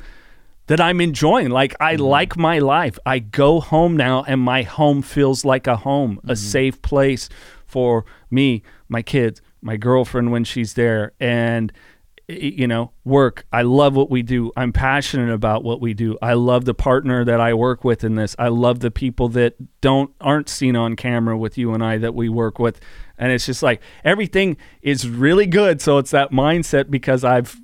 that 0.68 0.80
I'm 0.80 1.02
enjoying. 1.02 1.50
Like 1.50 1.76
I 1.80 1.96
Mm-hmm. 1.96 2.04
like 2.04 2.38
my 2.38 2.60
life. 2.60 2.98
I 3.06 3.20
go 3.20 3.60
home 3.60 3.98
now 3.98 4.24
and 4.28 4.40
my 4.40 4.62
home 4.64 5.02
feels 5.02 5.44
like 5.44 5.68
a 5.68 5.78
home, 5.78 6.18
Mm-hmm. 6.18 6.30
a 6.32 6.36
safe 6.36 6.82
place 6.82 7.28
for 7.66 8.06
me, 8.30 8.62
my 8.88 9.02
kids, 9.02 9.42
my 9.62 9.78
girlfriend 9.78 10.32
when 10.32 10.44
she's 10.44 10.76
there 10.76 11.12
and 11.20 11.74
you 12.28 12.68
know, 12.68 12.92
work. 13.04 13.46
I 13.52 13.64
love 13.64 13.96
what 13.96 14.10
we 14.10 14.22
do. 14.22 14.52
I'm 14.56 14.72
passionate 14.72 15.32
about 15.32 15.64
what 15.64 15.82
we 15.82 15.94
do. 15.94 16.18
I 16.22 16.34
love 16.34 16.66
the 16.66 16.74
partner 16.74 17.26
that 17.26 17.42
I 17.42 17.54
work 17.54 17.84
with 17.84 18.04
in 18.04 18.16
this. 18.16 18.36
I 18.40 18.48
love 18.48 18.80
the 18.80 18.92
people 18.92 19.30
that 19.30 19.56
don't 19.82 20.12
aren't 20.22 20.48
seen 20.48 20.76
on 20.76 20.96
camera 20.96 21.38
with 21.38 21.58
you 21.58 21.74
and 21.74 21.84
I 21.84 21.98
that 21.98 22.16
we 22.16 22.30
work 22.30 22.60
with. 22.60 22.80
And 23.18 23.32
it's 23.32 23.46
just 23.46 23.62
like 23.62 23.82
everything 24.04 24.58
is 24.82 25.08
really 25.08 25.46
good. 25.46 25.82
So 25.82 25.98
it's 25.98 26.12
that 26.12 26.32
mindset 26.32 26.90
because 26.90 27.24
I've 27.24 27.60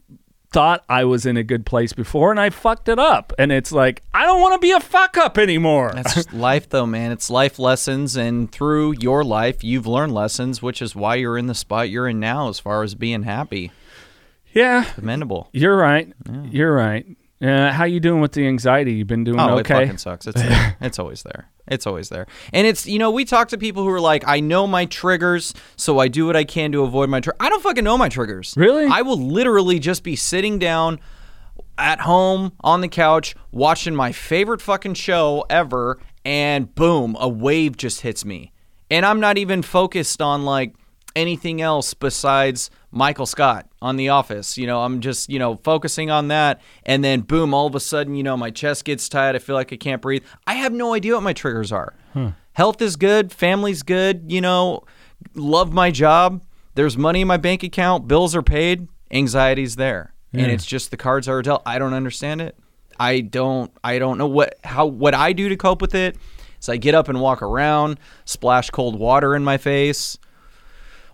thought 0.52 0.84
I 0.90 1.06
was 1.06 1.26
in 1.26 1.38
a 1.38 1.44
good 1.44 1.66
place 1.66 1.94
before 1.94 2.32
and 2.32 2.40
I 2.40 2.50
fucked 2.50 2.90
it 2.90 3.00
up. 3.00 3.32
And 3.38 3.52
it's 3.52 3.72
like, 3.72 4.04
I 4.14 4.26
don't 4.26 4.42
want 4.42 4.54
to 4.54 4.60
be 4.60 4.72
a 4.72 4.80
fuck 4.80 5.16
up 5.16 5.38
anymore. 5.38 5.92
That's 5.94 6.16
just 6.16 6.34
life, 6.34 6.68
though, 6.70 6.86
man. 6.86 7.12
It's 7.12 7.30
life 7.30 7.60
lessons, 7.60 8.16
and 8.16 8.52
through 8.52 8.96
your 9.00 9.24
life, 9.24 9.64
you've 9.64 9.88
learned 9.88 10.14
lessons, 10.14 10.62
which 10.62 10.82
is 10.82 10.96
why 10.96 11.16
you're 11.16 11.38
in 11.38 11.48
the 11.48 11.56
spot 11.56 11.90
you're 11.90 12.08
in 12.08 12.20
now, 12.20 12.50
as 12.50 12.60
far 12.60 12.84
as 12.84 12.96
being 12.96 13.24
happy. 13.24 13.72
Yeah, 14.54 14.86
Commendable. 14.96 15.50
you're 15.54 15.78
right. 15.78 16.12
You're 16.50 16.74
right. 16.74 17.06
Uh, 17.42 17.72
how 17.72 17.86
you 17.86 18.02
doing 18.02 18.20
with 18.20 18.34
the 18.34 18.46
anxiety? 18.46 18.94
You've 18.94 19.08
been 19.08 19.24
doing 19.24 19.40
Oh, 19.40 19.58
it 19.58 19.68
fucking 19.68 19.98
sucks. 19.98 20.28
It's 20.28 20.42
there. 20.42 20.76
it's 20.82 21.00
always 21.00 21.24
there. 21.24 21.50
It's 21.68 21.88
always 21.88 22.10
there. 22.10 22.28
And 22.52 22.68
it's 22.68 22.86
you 22.86 23.00
know 23.00 23.12
we 23.12 23.24
talk 23.24 23.48
to 23.50 23.58
people 23.58 23.84
who 23.84 23.90
are 23.90 24.02
like, 24.02 24.24
I 24.28 24.42
know 24.42 24.68
my 24.68 24.86
triggers, 24.86 25.54
so 25.78 26.00
I 26.00 26.10
do 26.10 26.26
what 26.26 26.36
I 26.36 26.44
can 26.44 26.72
to 26.74 26.84
avoid 26.84 27.10
my. 27.10 27.22
Tr-. 27.22 27.30
I 27.40 27.48
don't 27.50 27.64
fucking 27.64 27.84
know 27.84 27.98
my 27.98 28.10
triggers. 28.10 28.54
Really? 28.58 28.88
I 28.88 29.04
will 29.04 29.18
literally 29.20 29.80
just 29.80 30.04
be 30.04 30.16
sitting 30.18 30.60
down 30.60 31.00
at 31.78 32.02
home 32.02 32.52
on 32.60 32.82
the 32.82 32.90
couch 32.90 33.36
watching 33.52 33.96
my 33.96 34.12
favorite 34.12 34.62
fucking 34.62 34.96
show 34.96 35.46
ever, 35.50 35.98
and 36.26 36.74
boom, 36.76 37.16
a 37.20 37.30
wave 37.30 37.78
just 37.78 38.02
hits 38.02 38.26
me, 38.26 38.52
and 38.92 39.06
I'm 39.06 39.22
not 39.22 39.38
even 39.38 39.62
focused 39.62 40.22
on 40.22 40.44
like 40.44 40.76
anything 41.20 41.62
else 41.62 41.94
besides 41.94 42.70
Michael 42.92 43.26
Scott 43.26 43.68
on 43.82 43.98
The 43.98 44.10
Office. 44.10 44.58
You 44.58 44.68
know, 44.68 44.82
I'm 44.82 45.02
just, 45.02 45.30
you 45.30 45.40
know, 45.40 45.56
focusing 45.58 46.10
on 46.10 46.30
that. 46.30 46.62
And 46.84 47.04
then 47.04 47.22
boom, 47.22 47.54
all 47.54 47.68
of 47.68 47.76
a 47.76 47.80
sudden, 47.80 48.16
you 48.16 48.24
know, 48.24 48.38
my 48.38 48.50
chest 48.50 48.86
gets 48.86 49.08
tight. 49.10 49.36
I 49.36 49.40
feel 49.40 49.56
like 49.56 49.72
I 49.72 49.78
can't 49.78 50.02
breathe. 50.02 50.24
I 50.48 50.56
have 50.56 50.74
no 50.74 50.94
idea 50.94 51.14
what 51.14 51.24
my 51.24 51.34
triggers 51.34 51.72
are. 51.72 51.94
Hmm. 52.14 52.30
Health 52.54 52.82
is 52.82 52.96
good. 52.96 53.32
Family's 53.32 53.84
good. 53.84 54.32
You 54.32 54.42
know, 54.42 54.84
love 55.36 55.72
my 55.74 55.92
job. 55.92 56.42
There's 56.76 56.98
money 56.98 57.22
in 57.22 57.28
my 57.28 57.38
bank 57.38 57.64
account. 57.64 58.08
Bills 58.08 58.36
are 58.36 58.42
paid. 58.42 58.88
Anxiety's 59.12 59.76
there. 59.76 60.14
And 60.32 60.52
it's 60.52 60.66
just 60.66 60.92
the 60.92 60.98
cards 60.98 61.28
are 61.28 61.42
dealt. 61.42 61.64
I 61.66 61.80
don't 61.80 61.94
understand 61.94 62.40
it. 62.42 62.56
I 63.00 63.22
don't 63.22 63.72
I 63.84 63.98
don't 63.98 64.18
know 64.18 64.28
what 64.28 64.56
how 64.64 64.86
what 64.86 65.16
I 65.16 65.34
do 65.34 65.50
to 65.50 65.56
cope 65.56 65.82
with 65.82 65.96
it. 65.96 66.18
So 66.60 66.74
I 66.74 66.78
get 66.78 66.94
up 66.94 67.08
and 67.08 67.20
walk 67.22 67.42
around, 67.42 68.00
splash 68.26 68.70
cold 68.70 69.00
water 69.00 69.36
in 69.36 69.44
my 69.44 69.58
face, 69.58 70.18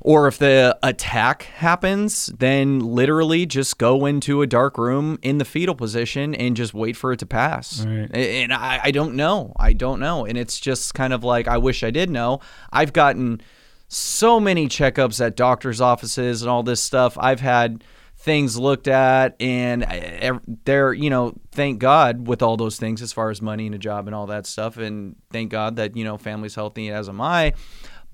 or 0.07 0.27
if 0.27 0.38
the 0.38 0.77
attack 0.83 1.43
happens, 1.55 2.27
then 2.38 2.77
literally 2.79 3.47
just 3.47 3.79
go 3.79 4.05
into 4.05 4.43
a 4.43 4.47
dark 4.47 4.77
room 4.77 5.17
in 5.24 5.39
the 5.39 5.45
fetal 5.45 5.74
position 5.74 6.35
and 6.35 6.55
just 6.55 6.75
wait 6.75 6.95
for 6.95 7.12
it 7.12 7.17
to 7.17 7.25
pass. 7.25 7.83
Right. 7.83 8.15
And 8.15 8.53
I, 8.53 8.79
I 8.83 8.91
don't 8.91 9.15
know. 9.15 9.51
I 9.57 9.74
don't 9.74 10.00
know. 10.00 10.24
And 10.24 10.38
it's 10.38 10.59
just 10.59 10.93
kind 10.93 11.12
of 11.12 11.24
like, 11.24 11.47
I 11.47 11.57
wish 11.57 11.83
I 11.83 11.89
did 11.89 12.12
know. 12.12 12.39
I've 12.71 12.93
gotten 12.93 13.41
so 13.88 14.39
many 14.39 14.67
checkups 14.67 15.25
at 15.25 15.35
doctor's 15.35 15.81
offices 15.81 16.43
and 16.43 16.51
all 16.51 16.62
this 16.62 16.83
stuff. 16.83 17.17
I've 17.19 17.39
had 17.39 17.83
things 18.17 18.59
looked 18.59 18.88
at 18.88 19.35
and 19.41 19.83
uh, 19.83 19.88
I- 19.89 20.39
they're 20.65 20.93
you 20.93 21.09
know 21.09 21.33
thank 21.51 21.79
god 21.79 22.27
with 22.27 22.41
all 22.41 22.57
those 22.57 22.77
things 22.77 23.01
as 23.03 23.12
far 23.13 23.29
as 23.29 23.41
money 23.41 23.65
and 23.67 23.75
a 23.75 23.77
job 23.77 24.07
and 24.07 24.15
all 24.15 24.25
that 24.27 24.47
stuff 24.47 24.77
and 24.77 25.15
thank 25.31 25.51
god 25.51 25.75
that 25.75 25.95
you 25.97 26.03
know 26.03 26.17
family's 26.17 26.55
healthy 26.55 26.89
as 26.89 27.07
am 27.09 27.21
i 27.21 27.53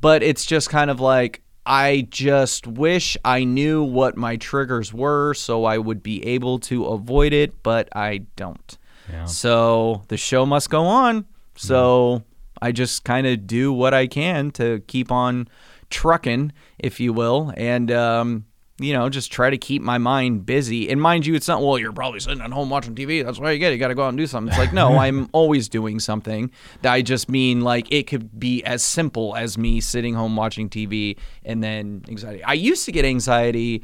but 0.02 0.22
it's 0.24 0.44
just 0.46 0.70
kind 0.70 0.90
of 0.90 1.00
like 1.00 1.44
I 1.66 2.08
just 2.10 2.66
wish 2.68 3.18
I 3.24 3.44
knew 3.44 3.84
what 3.84 4.18
my 4.18 4.36
triggers 4.38 4.94
were 4.94 5.34
so 5.34 5.66
I 5.66 5.78
would 5.78 6.02
be 6.02 6.26
able 6.26 6.60
to 6.60 6.86
avoid 6.86 7.34
it, 7.34 7.62
but 7.64 7.90
I 7.96 8.26
don't. 8.36 8.78
So 9.26 10.04
the 10.08 10.18
show 10.18 10.46
must 10.46 10.70
go 10.70 10.86
on. 10.86 11.26
So 11.56 12.24
I 12.62 12.72
just 12.72 13.04
kind 13.04 13.28
of 13.28 13.46
do 13.46 13.72
what 13.74 13.94
I 13.94 14.08
can 14.08 14.52
to 14.52 14.80
keep 14.88 15.12
on 15.12 15.48
trucking, 15.90 16.54
if 16.80 17.00
you 17.00 17.14
will, 17.14 17.54
and 17.58 17.92
um, 17.92 18.46
you 18.80 18.94
know, 18.94 19.10
just 19.10 19.32
try 19.32 19.50
to 19.50 19.58
keep 19.58 19.82
my 19.82 19.98
mind 19.98 20.46
busy. 20.46 20.90
And 20.90 21.02
mind 21.02 21.26
you, 21.26 21.36
it's 21.36 21.48
not 21.48 21.62
well. 21.62 21.78
You're 21.78 21.92
probably 21.92 22.20
sitting 22.20 22.42
at 22.42 22.52
home 22.52 22.70
watching 22.70 22.96
TV. 22.96 23.24
That's 23.24 23.40
why 23.40 23.52
you 23.52 23.60
get. 23.60 23.72
it. 23.72 23.76
You 23.76 23.80
got 23.80 23.90
to 23.90 23.96
go 23.96 24.04
out 24.04 24.10
and 24.10 24.18
do 24.18 24.28
something. 24.28 24.50
It's 24.50 24.58
like 24.58 24.74
no, 24.74 24.98
I'm 24.98 25.30
always 25.34 25.70
doing 25.70 26.00
something. 26.00 26.52
I 26.84 27.02
just 27.02 27.30
mean 27.30 27.62
like 27.62 27.92
it 27.92 28.08
could 28.08 28.40
be 28.40 28.64
as 28.64 28.84
simple 28.84 29.36
as 29.36 29.58
me 29.58 29.82
sitting 29.82 30.14
home 30.16 30.36
watching 30.36 30.70
TV 30.70 31.18
and 31.46 31.64
then 31.64 32.04
anxiety. 32.10 32.44
I 32.44 32.54
used 32.54 32.86
to 32.86 32.92
get 32.92 33.06
anxiety 33.06 33.84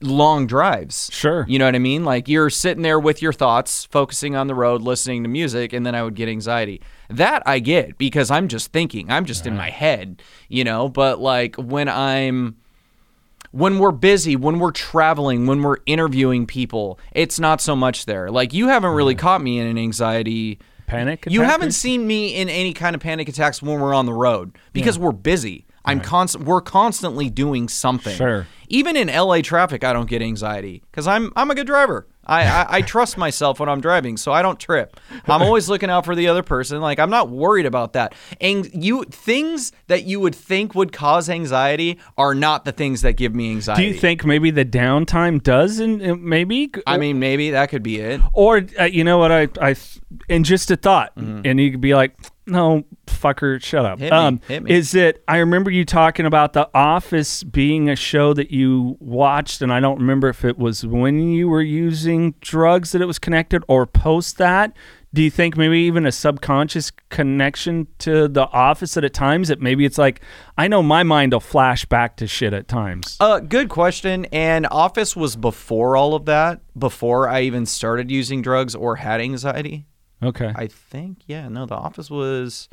long 0.00 0.46
drives. 0.46 1.10
Sure. 1.12 1.44
You 1.48 1.58
know 1.58 1.64
what 1.64 1.74
I 1.74 1.80
mean? 1.80 2.04
Like 2.04 2.28
you're 2.28 2.50
sitting 2.50 2.82
there 2.82 3.00
with 3.00 3.20
your 3.20 3.32
thoughts, 3.32 3.84
focusing 3.86 4.36
on 4.36 4.46
the 4.46 4.54
road, 4.54 4.82
listening 4.82 5.22
to 5.24 5.28
music, 5.28 5.72
and 5.72 5.84
then 5.84 5.94
I 5.94 6.02
would 6.02 6.14
get 6.14 6.28
anxiety. 6.28 6.80
That 7.10 7.42
I 7.46 7.58
get 7.58 7.98
because 7.98 8.30
I'm 8.30 8.48
just 8.48 8.72
thinking, 8.72 9.10
I'm 9.10 9.24
just 9.24 9.46
in 9.46 9.56
my 9.56 9.70
head, 9.70 10.22
you 10.48 10.62
know? 10.64 10.88
But 10.88 11.18
like 11.20 11.56
when 11.56 11.88
I'm 11.88 12.56
when 13.50 13.78
we're 13.78 13.92
busy, 13.92 14.36
when 14.36 14.58
we're 14.58 14.70
traveling, 14.70 15.46
when 15.46 15.62
we're 15.62 15.78
interviewing 15.86 16.46
people, 16.46 16.98
it's 17.12 17.40
not 17.40 17.60
so 17.60 17.74
much 17.74 18.06
there. 18.06 18.30
Like 18.30 18.52
you 18.52 18.68
haven't 18.68 18.92
really 18.92 19.14
caught 19.14 19.42
me 19.42 19.58
in 19.58 19.66
an 19.66 19.78
anxiety 19.78 20.58
Panic 20.88 21.26
You 21.28 21.42
attack 21.42 21.52
haven't 21.52 21.72
seen 21.72 22.06
me 22.06 22.34
in 22.34 22.48
any 22.48 22.72
kind 22.72 22.96
of 22.96 23.02
panic 23.02 23.28
attacks 23.28 23.62
when 23.62 23.78
we're 23.78 23.94
on 23.94 24.06
the 24.06 24.12
road 24.12 24.56
because 24.72 24.98
we're 24.98 25.12
busy. 25.12 25.66
I'm 25.84 26.00
constant. 26.00 26.44
We're 26.44 26.60
constantly 26.60 27.30
doing 27.30 27.68
something. 27.68 28.14
Sure. 28.14 28.46
Even 28.68 28.96
in 28.96 29.08
LA 29.08 29.40
traffic, 29.40 29.84
I 29.84 29.92
don't 29.92 30.08
get 30.08 30.20
anxiety 30.20 30.82
because 30.90 31.06
I'm 31.06 31.32
I'm 31.36 31.50
a 31.50 31.54
good 31.54 31.66
driver. 31.66 32.06
I, 32.28 32.42
I 32.44 32.66
I 32.78 32.80
trust 32.82 33.16
myself 33.16 33.58
when 33.60 33.68
I'm 33.68 33.80
driving, 33.80 34.16
so 34.16 34.32
I 34.32 34.42
don't 34.42 34.58
trip. 34.60 34.98
I'm 35.26 35.42
always 35.42 35.68
looking 35.68 35.90
out 35.90 36.04
for 36.04 36.14
the 36.14 36.28
other 36.28 36.42
person. 36.42 36.80
Like 36.80 36.98
I'm 36.98 37.10
not 37.10 37.30
worried 37.30 37.66
about 37.66 37.94
that. 37.94 38.14
And 38.40 38.68
you 38.72 39.04
things 39.04 39.72
that 39.86 40.04
you 40.04 40.20
would 40.20 40.34
think 40.34 40.74
would 40.74 40.92
cause 40.92 41.28
anxiety 41.30 41.98
are 42.16 42.34
not 42.34 42.64
the 42.64 42.72
things 42.72 43.02
that 43.02 43.12
give 43.12 43.34
me 43.34 43.50
anxiety. 43.50 43.82
Do 43.82 43.88
you 43.88 43.94
think 43.94 44.24
maybe 44.24 44.50
the 44.50 44.64
downtime 44.64 45.42
does, 45.42 45.78
and 45.78 46.22
maybe? 46.22 46.70
I 46.86 46.98
mean, 46.98 47.18
maybe 47.18 47.50
that 47.52 47.70
could 47.70 47.82
be 47.82 47.98
it. 48.00 48.20
or 48.32 48.62
uh, 48.78 48.84
you 48.84 49.04
know 49.04 49.18
what? 49.18 49.32
I, 49.32 49.48
I, 49.60 49.74
and 50.28 50.44
just 50.44 50.70
a 50.70 50.76
thought, 50.76 51.14
Mm-hmm. 51.16 51.40
and 51.44 51.58
you 51.60 51.70
could 51.70 51.80
be 51.80 51.94
like, 51.94 52.14
"No, 52.48 52.84
fucker, 53.06 53.62
shut 53.62 53.84
up." 53.84 53.98
Hit 53.98 54.10
me, 54.10 54.16
um, 54.18 54.40
hit 54.48 54.62
me. 54.62 54.70
Is 54.70 54.94
it? 54.94 55.22
I 55.28 55.38
remember 55.38 55.70
you 55.70 55.84
talking 55.84 56.26
about 56.26 56.52
The 56.52 56.68
Office 56.74 57.44
being 57.44 57.88
a 57.88 57.96
show 57.96 58.32
that 58.34 58.50
you 58.50 58.96
watched, 59.00 59.62
and 59.62 59.72
I 59.72 59.80
don't 59.80 59.98
remember 59.98 60.28
if 60.28 60.44
it 60.44 60.58
was 60.58 60.84
when 60.86 61.32
you 61.32 61.48
were 61.48 61.62
using 61.62 62.34
drugs 62.40 62.92
that 62.92 63.02
it 63.02 63.06
was 63.06 63.18
connected, 63.18 63.62
or 63.68 63.86
post 63.86 64.38
that. 64.38 64.72
Do 65.14 65.22
you 65.22 65.30
think 65.30 65.56
maybe 65.56 65.78
even 65.78 66.04
a 66.04 66.12
subconscious 66.12 66.90
connection 67.08 67.86
to 68.00 68.28
The 68.28 68.46
Office 68.48 68.92
that 68.92 69.04
at 69.04 69.14
times 69.14 69.48
that 69.48 69.58
maybe 69.58 69.86
it's 69.86 69.96
like 69.96 70.20
I 70.58 70.68
know 70.68 70.82
my 70.82 71.02
mind 71.02 71.32
will 71.32 71.40
flash 71.40 71.86
back 71.86 72.18
to 72.18 72.26
shit 72.26 72.52
at 72.52 72.68
times. 72.68 73.16
Uh, 73.18 73.40
good 73.40 73.70
question. 73.70 74.26
And 74.26 74.66
Office 74.70 75.16
was 75.16 75.34
before 75.34 75.96
all 75.96 76.14
of 76.14 76.26
that, 76.26 76.60
before 76.78 77.26
I 77.26 77.40
even 77.40 77.64
started 77.64 78.10
using 78.10 78.42
drugs 78.42 78.74
or 78.74 78.96
had 78.96 79.22
anxiety. 79.22 79.86
Okay. 80.22 80.52
I 80.54 80.66
think, 80.66 81.18
yeah, 81.26 81.48
no, 81.48 81.66
The 81.66 81.74
Office 81.74 82.10
was. 82.10 82.68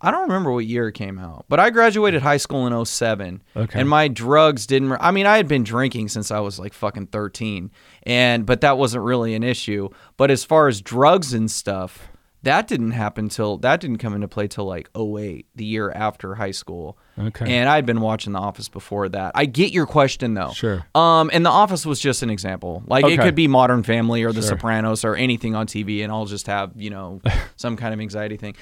I 0.00 0.12
don't 0.12 0.28
remember 0.28 0.52
what 0.52 0.64
year 0.64 0.88
it 0.88 0.92
came 0.92 1.18
out, 1.18 1.46
but 1.48 1.58
I 1.58 1.70
graduated 1.70 2.22
high 2.22 2.36
school 2.36 2.68
in 2.68 2.84
07. 2.84 3.42
Okay. 3.56 3.80
And 3.80 3.88
my 3.88 4.06
drugs 4.06 4.64
didn't. 4.64 4.92
I 4.92 5.10
mean, 5.10 5.26
I 5.26 5.36
had 5.36 5.48
been 5.48 5.64
drinking 5.64 6.08
since 6.08 6.30
I 6.30 6.38
was 6.38 6.56
like 6.58 6.72
fucking 6.72 7.08
13, 7.08 7.72
and 8.04 8.46
but 8.46 8.60
that 8.60 8.78
wasn't 8.78 9.02
really 9.02 9.34
an 9.34 9.42
issue. 9.42 9.88
But 10.16 10.30
as 10.30 10.44
far 10.44 10.68
as 10.68 10.80
drugs 10.80 11.32
and 11.32 11.50
stuff, 11.50 12.10
that 12.44 12.68
didn't 12.68 12.92
happen 12.92 13.28
till 13.28 13.56
that 13.58 13.80
didn't 13.80 13.98
come 13.98 14.14
into 14.14 14.28
play 14.28 14.46
till 14.46 14.64
like 14.64 14.88
08, 14.96 15.46
the 15.56 15.64
year 15.64 15.90
after 15.90 16.36
high 16.36 16.52
school. 16.52 16.96
Okay. 17.18 17.52
And 17.52 17.68
I'd 17.68 17.84
been 17.84 18.00
watching 18.00 18.32
The 18.32 18.38
Office 18.38 18.68
before 18.68 19.08
that. 19.08 19.32
I 19.34 19.44
get 19.44 19.72
your 19.72 19.86
question 19.86 20.34
though. 20.34 20.52
Sure. 20.52 20.86
Um, 20.94 21.30
and 21.32 21.44
The 21.44 21.50
Office 21.50 21.84
was 21.84 21.98
just 21.98 22.22
an 22.22 22.30
example. 22.30 22.84
Like 22.86 23.04
it 23.06 23.18
could 23.20 23.34
be 23.34 23.48
Modern 23.48 23.82
Family 23.82 24.22
or 24.22 24.32
The 24.32 24.40
Sure. 24.40 24.50
Sopranos 24.50 25.04
or 25.04 25.16
anything 25.16 25.54
on 25.56 25.66
TV, 25.66 26.02
and 26.04 26.12
I'll 26.12 26.26
just 26.26 26.46
have 26.46 26.72
you 26.76 26.90
know 26.90 27.20
some 27.56 27.76
kind 27.76 27.92
of 27.92 28.00
anxiety 28.00 28.36
thing. 28.36 28.54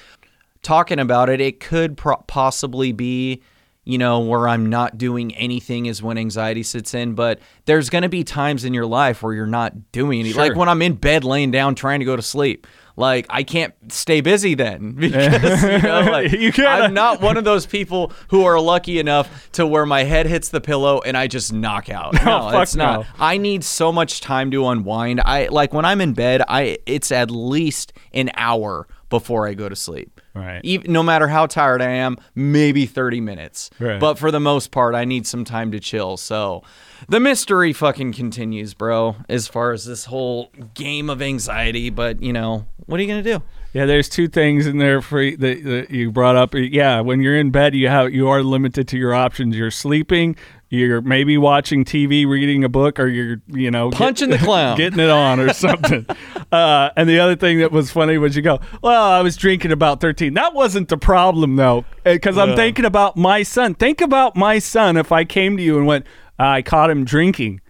Talking 0.63 0.99
about 0.99 1.29
it, 1.29 1.39
it 1.39 1.59
could 1.59 1.97
pro- 1.97 2.17
possibly 2.27 2.91
be. 2.91 3.41
You 3.83 3.97
know, 3.97 4.19
where 4.19 4.49
I'm 4.49 4.65
not 4.65 4.97
doing 4.97 5.33
anything 5.35 5.85
is 5.85 6.03
when 6.03 6.17
anxiety 6.17 6.61
sits 6.61 6.93
in, 6.93 7.13
but 7.13 7.39
there's 7.63 7.89
going 7.89 8.01
to 8.01 8.09
be 8.09 8.25
times 8.25 8.65
in 8.65 8.73
your 8.73 8.85
life 8.85 9.23
where 9.23 9.33
you're 9.33 9.45
not 9.45 9.93
doing 9.93 10.19
anything. 10.19 10.33
Sure. 10.33 10.49
Like 10.49 10.57
when 10.57 10.67
I'm 10.67 10.81
in 10.81 10.95
bed 10.95 11.23
laying 11.23 11.51
down 11.51 11.73
trying 11.73 11.99
to 11.99 12.05
go 12.05 12.17
to 12.17 12.21
sleep. 12.21 12.67
Like 12.97 13.27
I 13.29 13.43
can't 13.43 13.73
stay 13.89 14.19
busy 14.21 14.55
then 14.55 14.91
because 14.97 15.63
you 15.63 15.79
know, 15.79 16.01
like, 16.11 16.31
You 16.33 16.51
I'm 16.65 16.93
not 16.93 17.21
one 17.21 17.37
of 17.37 17.43
those 17.45 17.65
people 17.65 18.11
who 18.29 18.43
are 18.43 18.59
lucky 18.59 18.99
enough 18.99 19.49
to 19.53 19.65
where 19.65 19.85
my 19.85 20.03
head 20.03 20.25
hits 20.25 20.49
the 20.49 20.59
pillow 20.59 20.99
and 21.05 21.15
I 21.15 21.27
just 21.27 21.53
knock 21.53 21.89
out. 21.89 22.15
Oh, 22.27 22.29
no, 22.29 22.39
fuck 22.41 22.53
that's 22.53 22.75
not. 22.75 23.01
no. 23.01 23.05
I 23.19 23.37
need 23.37 23.63
so 23.63 23.91
much 23.91 24.19
time 24.21 24.51
to 24.51 24.67
unwind. 24.67 25.21
I 25.23 25.47
like 25.47 25.71
when 25.73 25.85
I'm 25.85 26.01
in 26.01 26.13
bed. 26.13 26.41
I 26.47 26.79
it's 26.85 27.11
at 27.11 27.31
least 27.31 27.93
an 28.11 28.31
hour 28.35 28.87
before 29.09 29.47
I 29.47 29.53
go 29.53 29.69
to 29.69 29.75
sleep. 29.75 30.16
Right. 30.37 30.61
Even, 30.63 30.91
no 30.91 31.03
matter 31.03 31.27
how 31.27 31.45
tired 31.47 31.81
I 31.81 31.89
am, 31.89 32.17
maybe 32.35 32.85
30 32.85 33.21
minutes. 33.21 33.69
Right. 33.79 33.99
But 33.99 34.19
for 34.19 34.31
the 34.31 34.39
most 34.39 34.71
part, 34.71 34.95
I 34.95 35.05
need 35.05 35.25
some 35.25 35.43
time 35.43 35.71
to 35.71 35.79
chill. 35.79 36.17
So 36.17 36.63
the 37.09 37.19
mystery 37.19 37.73
fucking 37.73 38.13
continues, 38.13 38.73
bro, 38.73 39.15
as 39.27 39.47
far 39.47 39.71
as 39.71 39.85
this 39.85 40.05
whole 40.05 40.51
game 40.73 41.09
of 41.09 41.21
anxiety. 41.21 41.89
But, 41.89 42.21
you 42.21 42.33
know, 42.33 42.67
what 42.85 42.99
are 42.99 43.03
you 43.03 43.09
going 43.09 43.23
to 43.23 43.37
do? 43.37 43.43
Yeah, 43.73 43.85
there's 43.85 44.09
two 44.09 44.27
things 44.27 44.65
in 44.65 44.77
there 44.77 45.01
for 45.01 45.23
that, 45.23 45.63
that 45.63 45.91
you 45.91 46.11
brought 46.11 46.35
up. 46.35 46.53
Yeah, 46.55 47.01
when 47.01 47.21
you're 47.21 47.37
in 47.37 47.51
bed, 47.51 47.75
you 47.75 47.89
have 47.89 48.13
you 48.13 48.27
are 48.29 48.41
limited 48.41 48.87
to 48.87 48.97
your 48.97 49.13
options. 49.13 49.55
You're 49.55 49.71
sleeping, 49.71 50.35
you're 50.69 51.01
maybe 51.01 51.37
watching 51.37 51.85
TV, 51.85 52.27
reading 52.27 52.63
a 52.63 52.69
book, 52.69 52.99
or 52.99 53.07
you're 53.07 53.41
you 53.47 53.71
know 53.71 53.89
get- 53.89 53.97
Punching 53.97 54.29
the 54.29 54.37
clown. 54.37 54.75
getting 54.77 54.99
it 54.99 55.09
on 55.09 55.39
or 55.39 55.53
something. 55.53 56.05
uh, 56.51 56.89
and 56.95 57.07
the 57.07 57.19
other 57.19 57.35
thing 57.35 57.59
that 57.59 57.71
was 57.71 57.89
funny 57.91 58.17
was 58.17 58.35
you 58.35 58.41
go, 58.41 58.59
well, 58.81 59.03
I 59.03 59.21
was 59.21 59.37
drinking 59.37 59.71
about 59.71 60.01
13. 60.01 60.33
That 60.33 60.53
wasn't 60.53 60.89
the 60.89 60.97
problem 60.97 61.55
though, 61.55 61.85
because 62.03 62.37
I'm 62.37 62.55
thinking 62.55 62.85
about 62.85 63.15
my 63.17 63.43
son. 63.43 63.75
Think 63.75 64.01
about 64.01 64.35
my 64.35 64.59
son 64.59 64.97
if 64.97 65.11
I 65.11 65.23
came 65.23 65.55
to 65.57 65.63
you 65.63 65.77
and 65.77 65.87
went, 65.87 66.05
I 66.37 66.61
caught 66.61 66.89
him 66.89 67.05
drinking. 67.05 67.61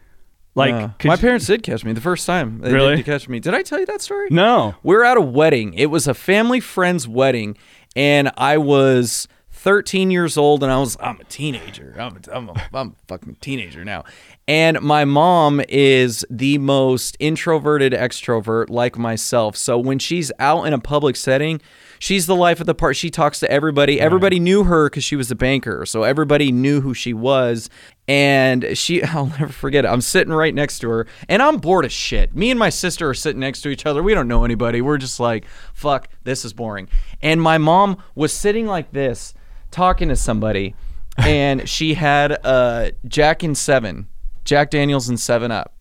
Like, 0.55 0.73
Uh, 0.73 0.87
could 0.97 1.09
my 1.09 1.13
you- 1.13 1.19
parents 1.19 1.45
did 1.45 1.61
catch 1.61 1.85
me 1.85 1.93
the 1.93 2.01
first 2.01 2.25
time. 2.25 2.61
They 2.61 2.73
Really? 2.73 2.95
did 2.95 3.05
catch 3.05 3.29
me. 3.29 3.39
Did 3.39 3.53
I 3.53 3.61
tell 3.61 3.79
you 3.79 3.85
that 3.85 4.01
story? 4.01 4.27
No. 4.31 4.73
We 4.81 4.95
were 4.95 5.05
at 5.05 5.15
a 5.15 5.21
wedding. 5.21 5.75
It 5.75 5.91
was 5.91 6.07
a 6.07 6.15
family 6.15 6.59
friend's 6.59 7.07
wedding, 7.07 7.55
and 7.95 8.31
I 8.37 8.57
was 8.57 9.27
13 9.67 10.11
years 10.11 10.37
old, 10.37 10.63
and 10.63 10.71
I 10.71 10.79
was 10.79 10.95
I'm 11.01 11.19
a 11.19 11.25
teenager. 11.25 11.93
I'm 11.99 12.15
a, 12.15 12.31
I'm 12.31 12.47
a, 12.47 12.53
I'm 12.73 12.87
a 12.91 12.93
fucking 13.09 13.35
teenager 13.41 13.83
now. 13.83 14.05
And 14.47 14.79
my 14.79 15.03
mom 15.03 15.61
is 15.67 16.25
the 16.29 16.57
most 16.57 17.17
introverted 17.19 17.91
extrovert 17.91 18.69
like 18.69 18.97
myself. 18.97 19.57
So 19.57 19.77
when 19.77 19.99
she's 19.99 20.31
out 20.39 20.63
in 20.67 20.71
a 20.71 20.79
public 20.79 21.17
setting, 21.17 21.59
she's 21.99 22.27
the 22.27 22.35
life 22.35 22.61
of 22.61 22.65
the 22.65 22.73
part. 22.73 22.95
She 22.95 23.09
talks 23.09 23.41
to 23.41 23.51
everybody. 23.51 23.99
Everybody 23.99 24.39
knew 24.39 24.63
her 24.63 24.89
because 24.89 25.03
she 25.03 25.17
was 25.17 25.31
a 25.31 25.35
banker. 25.35 25.85
So 25.85 26.03
everybody 26.03 26.49
knew 26.53 26.79
who 26.79 26.93
she 26.93 27.13
was. 27.13 27.69
And 28.07 28.77
she, 28.77 29.03
I'll 29.03 29.25
never 29.25 29.49
forget 29.49 29.83
it. 29.83 29.89
I'm 29.89 29.99
sitting 29.99 30.31
right 30.31 30.55
next 30.55 30.79
to 30.79 30.89
her 30.91 31.07
and 31.27 31.41
I'm 31.41 31.57
bored 31.57 31.83
as 31.83 31.91
shit. 31.91 32.33
Me 32.33 32.51
and 32.51 32.57
my 32.57 32.69
sister 32.69 33.09
are 33.09 33.13
sitting 33.13 33.41
next 33.41 33.63
to 33.63 33.69
each 33.69 33.85
other. 33.85 34.01
We 34.01 34.13
don't 34.13 34.29
know 34.29 34.45
anybody. 34.45 34.79
We're 34.79 34.97
just 34.97 35.19
like, 35.19 35.45
fuck, 35.73 36.07
this 36.23 36.45
is 36.45 36.53
boring. 36.53 36.87
And 37.21 37.41
my 37.41 37.57
mom 37.57 38.01
was 38.15 38.31
sitting 38.31 38.65
like 38.65 38.93
this, 38.93 39.33
talking 39.71 40.09
to 40.09 40.15
somebody, 40.15 40.75
and 41.17 41.67
she 41.67 41.93
had 41.93 42.37
uh, 42.45 42.91
Jack 43.07 43.43
and 43.43 43.57
Seven, 43.57 44.07
Jack 44.45 44.69
Daniels 44.69 45.09
and 45.09 45.19
Seven 45.19 45.51
Up. 45.51 45.73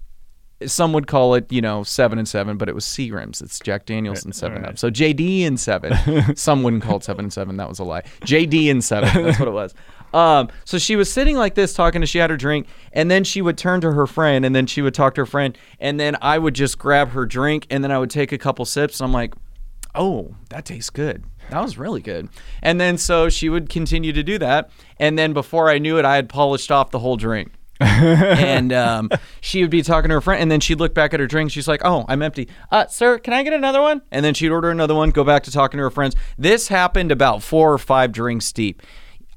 Some 0.65 0.95
would 0.95 1.07
call 1.07 1.35
it, 1.35 1.53
you 1.53 1.61
know, 1.61 1.83
seven 1.83 2.19
and 2.19 2.27
seven, 2.27 2.57
but 2.57 2.69
it 2.69 2.75
was 2.75 2.87
Seagrams. 2.87 3.43
It's 3.43 3.61
Jack 3.61 3.85
Daniels 3.85 4.25
and 4.25 4.35
Seven 4.35 4.65
Up. 4.65 4.79
So 4.79 4.91
JD 4.91 5.47
and 5.47 5.61
seven. 5.61 6.35
Some 6.37 6.63
wouldn't 6.63 6.83
call 6.83 6.97
it 6.97 7.05
seven 7.05 7.27
and 7.27 7.33
seven. 7.33 7.59
That 7.59 7.69
was 7.69 7.79
a 7.79 7.85
lie. 7.85 8.03
JD 8.23 8.71
and 8.71 8.83
seven. 8.83 9.23
That's 9.23 9.39
what 9.39 9.49
it 9.49 9.53
was. 9.53 9.75
Um, 10.15 10.49
so 10.65 10.79
she 10.79 10.97
was 10.97 11.13
sitting 11.13 11.37
like 11.37 11.55
this, 11.55 11.75
talking 11.75 12.01
to. 12.01 12.07
She 12.07 12.17
had 12.19 12.31
her 12.31 12.39
drink, 12.39 12.69
and 12.93 13.11
then 13.11 13.23
she 13.23 13.43
would 13.43 13.59
turn 13.59 13.83
to 13.83 13.93
her 13.93 14.07
friend, 14.07 14.47
and 14.47 14.55
then 14.57 14.67
she 14.67 14.81
would 14.81 14.95
talk 14.95 15.15
to 15.17 15.23
her 15.23 15.27
friend, 15.27 15.59
and 15.79 16.01
then 16.01 16.17
I 16.23 16.39
would 16.39 16.55
just 16.55 16.79
grab 16.79 17.11
her 17.11 17.27
drink, 17.27 17.67
and 17.69 17.85
then 17.85 17.93
I 17.93 17.99
would 17.99 18.09
take 18.11 18.33
a 18.33 18.39
couple 18.39 18.65
sips, 18.65 18.99
and 18.99 19.07
I'm 19.07 19.13
like, 19.13 19.35
oh, 19.95 20.35
that 20.51 20.65
tastes 20.65 20.91
good. 20.91 21.25
That 21.51 21.63
was 21.63 21.79
really 21.79 22.01
good. 22.01 22.29
And 22.63 22.81
then 22.81 22.99
so 22.99 23.29
she 23.29 23.49
would 23.49 23.69
continue 23.69 24.13
to 24.13 24.23
do 24.23 24.39
that. 24.39 24.71
And 24.99 25.19
then 25.19 25.33
before 25.33 25.71
I 25.71 25.79
knew 25.79 25.99
it, 25.99 26.05
I 26.05 26.17
had 26.17 26.29
polished 26.29 26.73
off 26.73 26.91
the 26.91 26.99
whole 26.99 27.17
drink. 27.17 27.53
and 27.81 28.73
um, 28.73 29.11
she 29.43 29.61
would 29.61 29.71
be 29.71 29.83
talking 29.83 30.09
to 30.09 30.15
her 30.15 30.21
friend, 30.23 30.41
and 30.41 30.51
then 30.51 30.61
she'd 30.61 30.79
look 30.79 30.95
back 30.95 31.13
at 31.13 31.21
her 31.21 31.27
drink. 31.27 31.51
She's 31.51 31.69
like, 31.69 31.83
"Oh, 31.85 32.07
I'm 32.09 32.23
empty. 32.23 32.49
Uh, 32.73 32.87
sir, 32.87 33.19
can 33.19 33.35
I 33.35 33.43
get 33.43 33.53
another 33.53 33.83
one?" 33.83 34.01
And 34.11 34.25
then 34.25 34.33
she'd 34.33 34.49
order 34.49 34.71
another 34.71 34.95
one, 34.95 35.11
go 35.11 35.25
back 35.25 35.43
to 35.43 35.53
talking 35.53 35.77
to 35.77 35.85
her 35.85 35.91
friends. 35.91 36.17
This 36.39 36.69
happened 36.69 37.13
about 37.13 37.43
four 37.43 37.71
or 37.71 37.79
five 37.79 38.13
drinks 38.13 38.51
deep. 38.51 38.83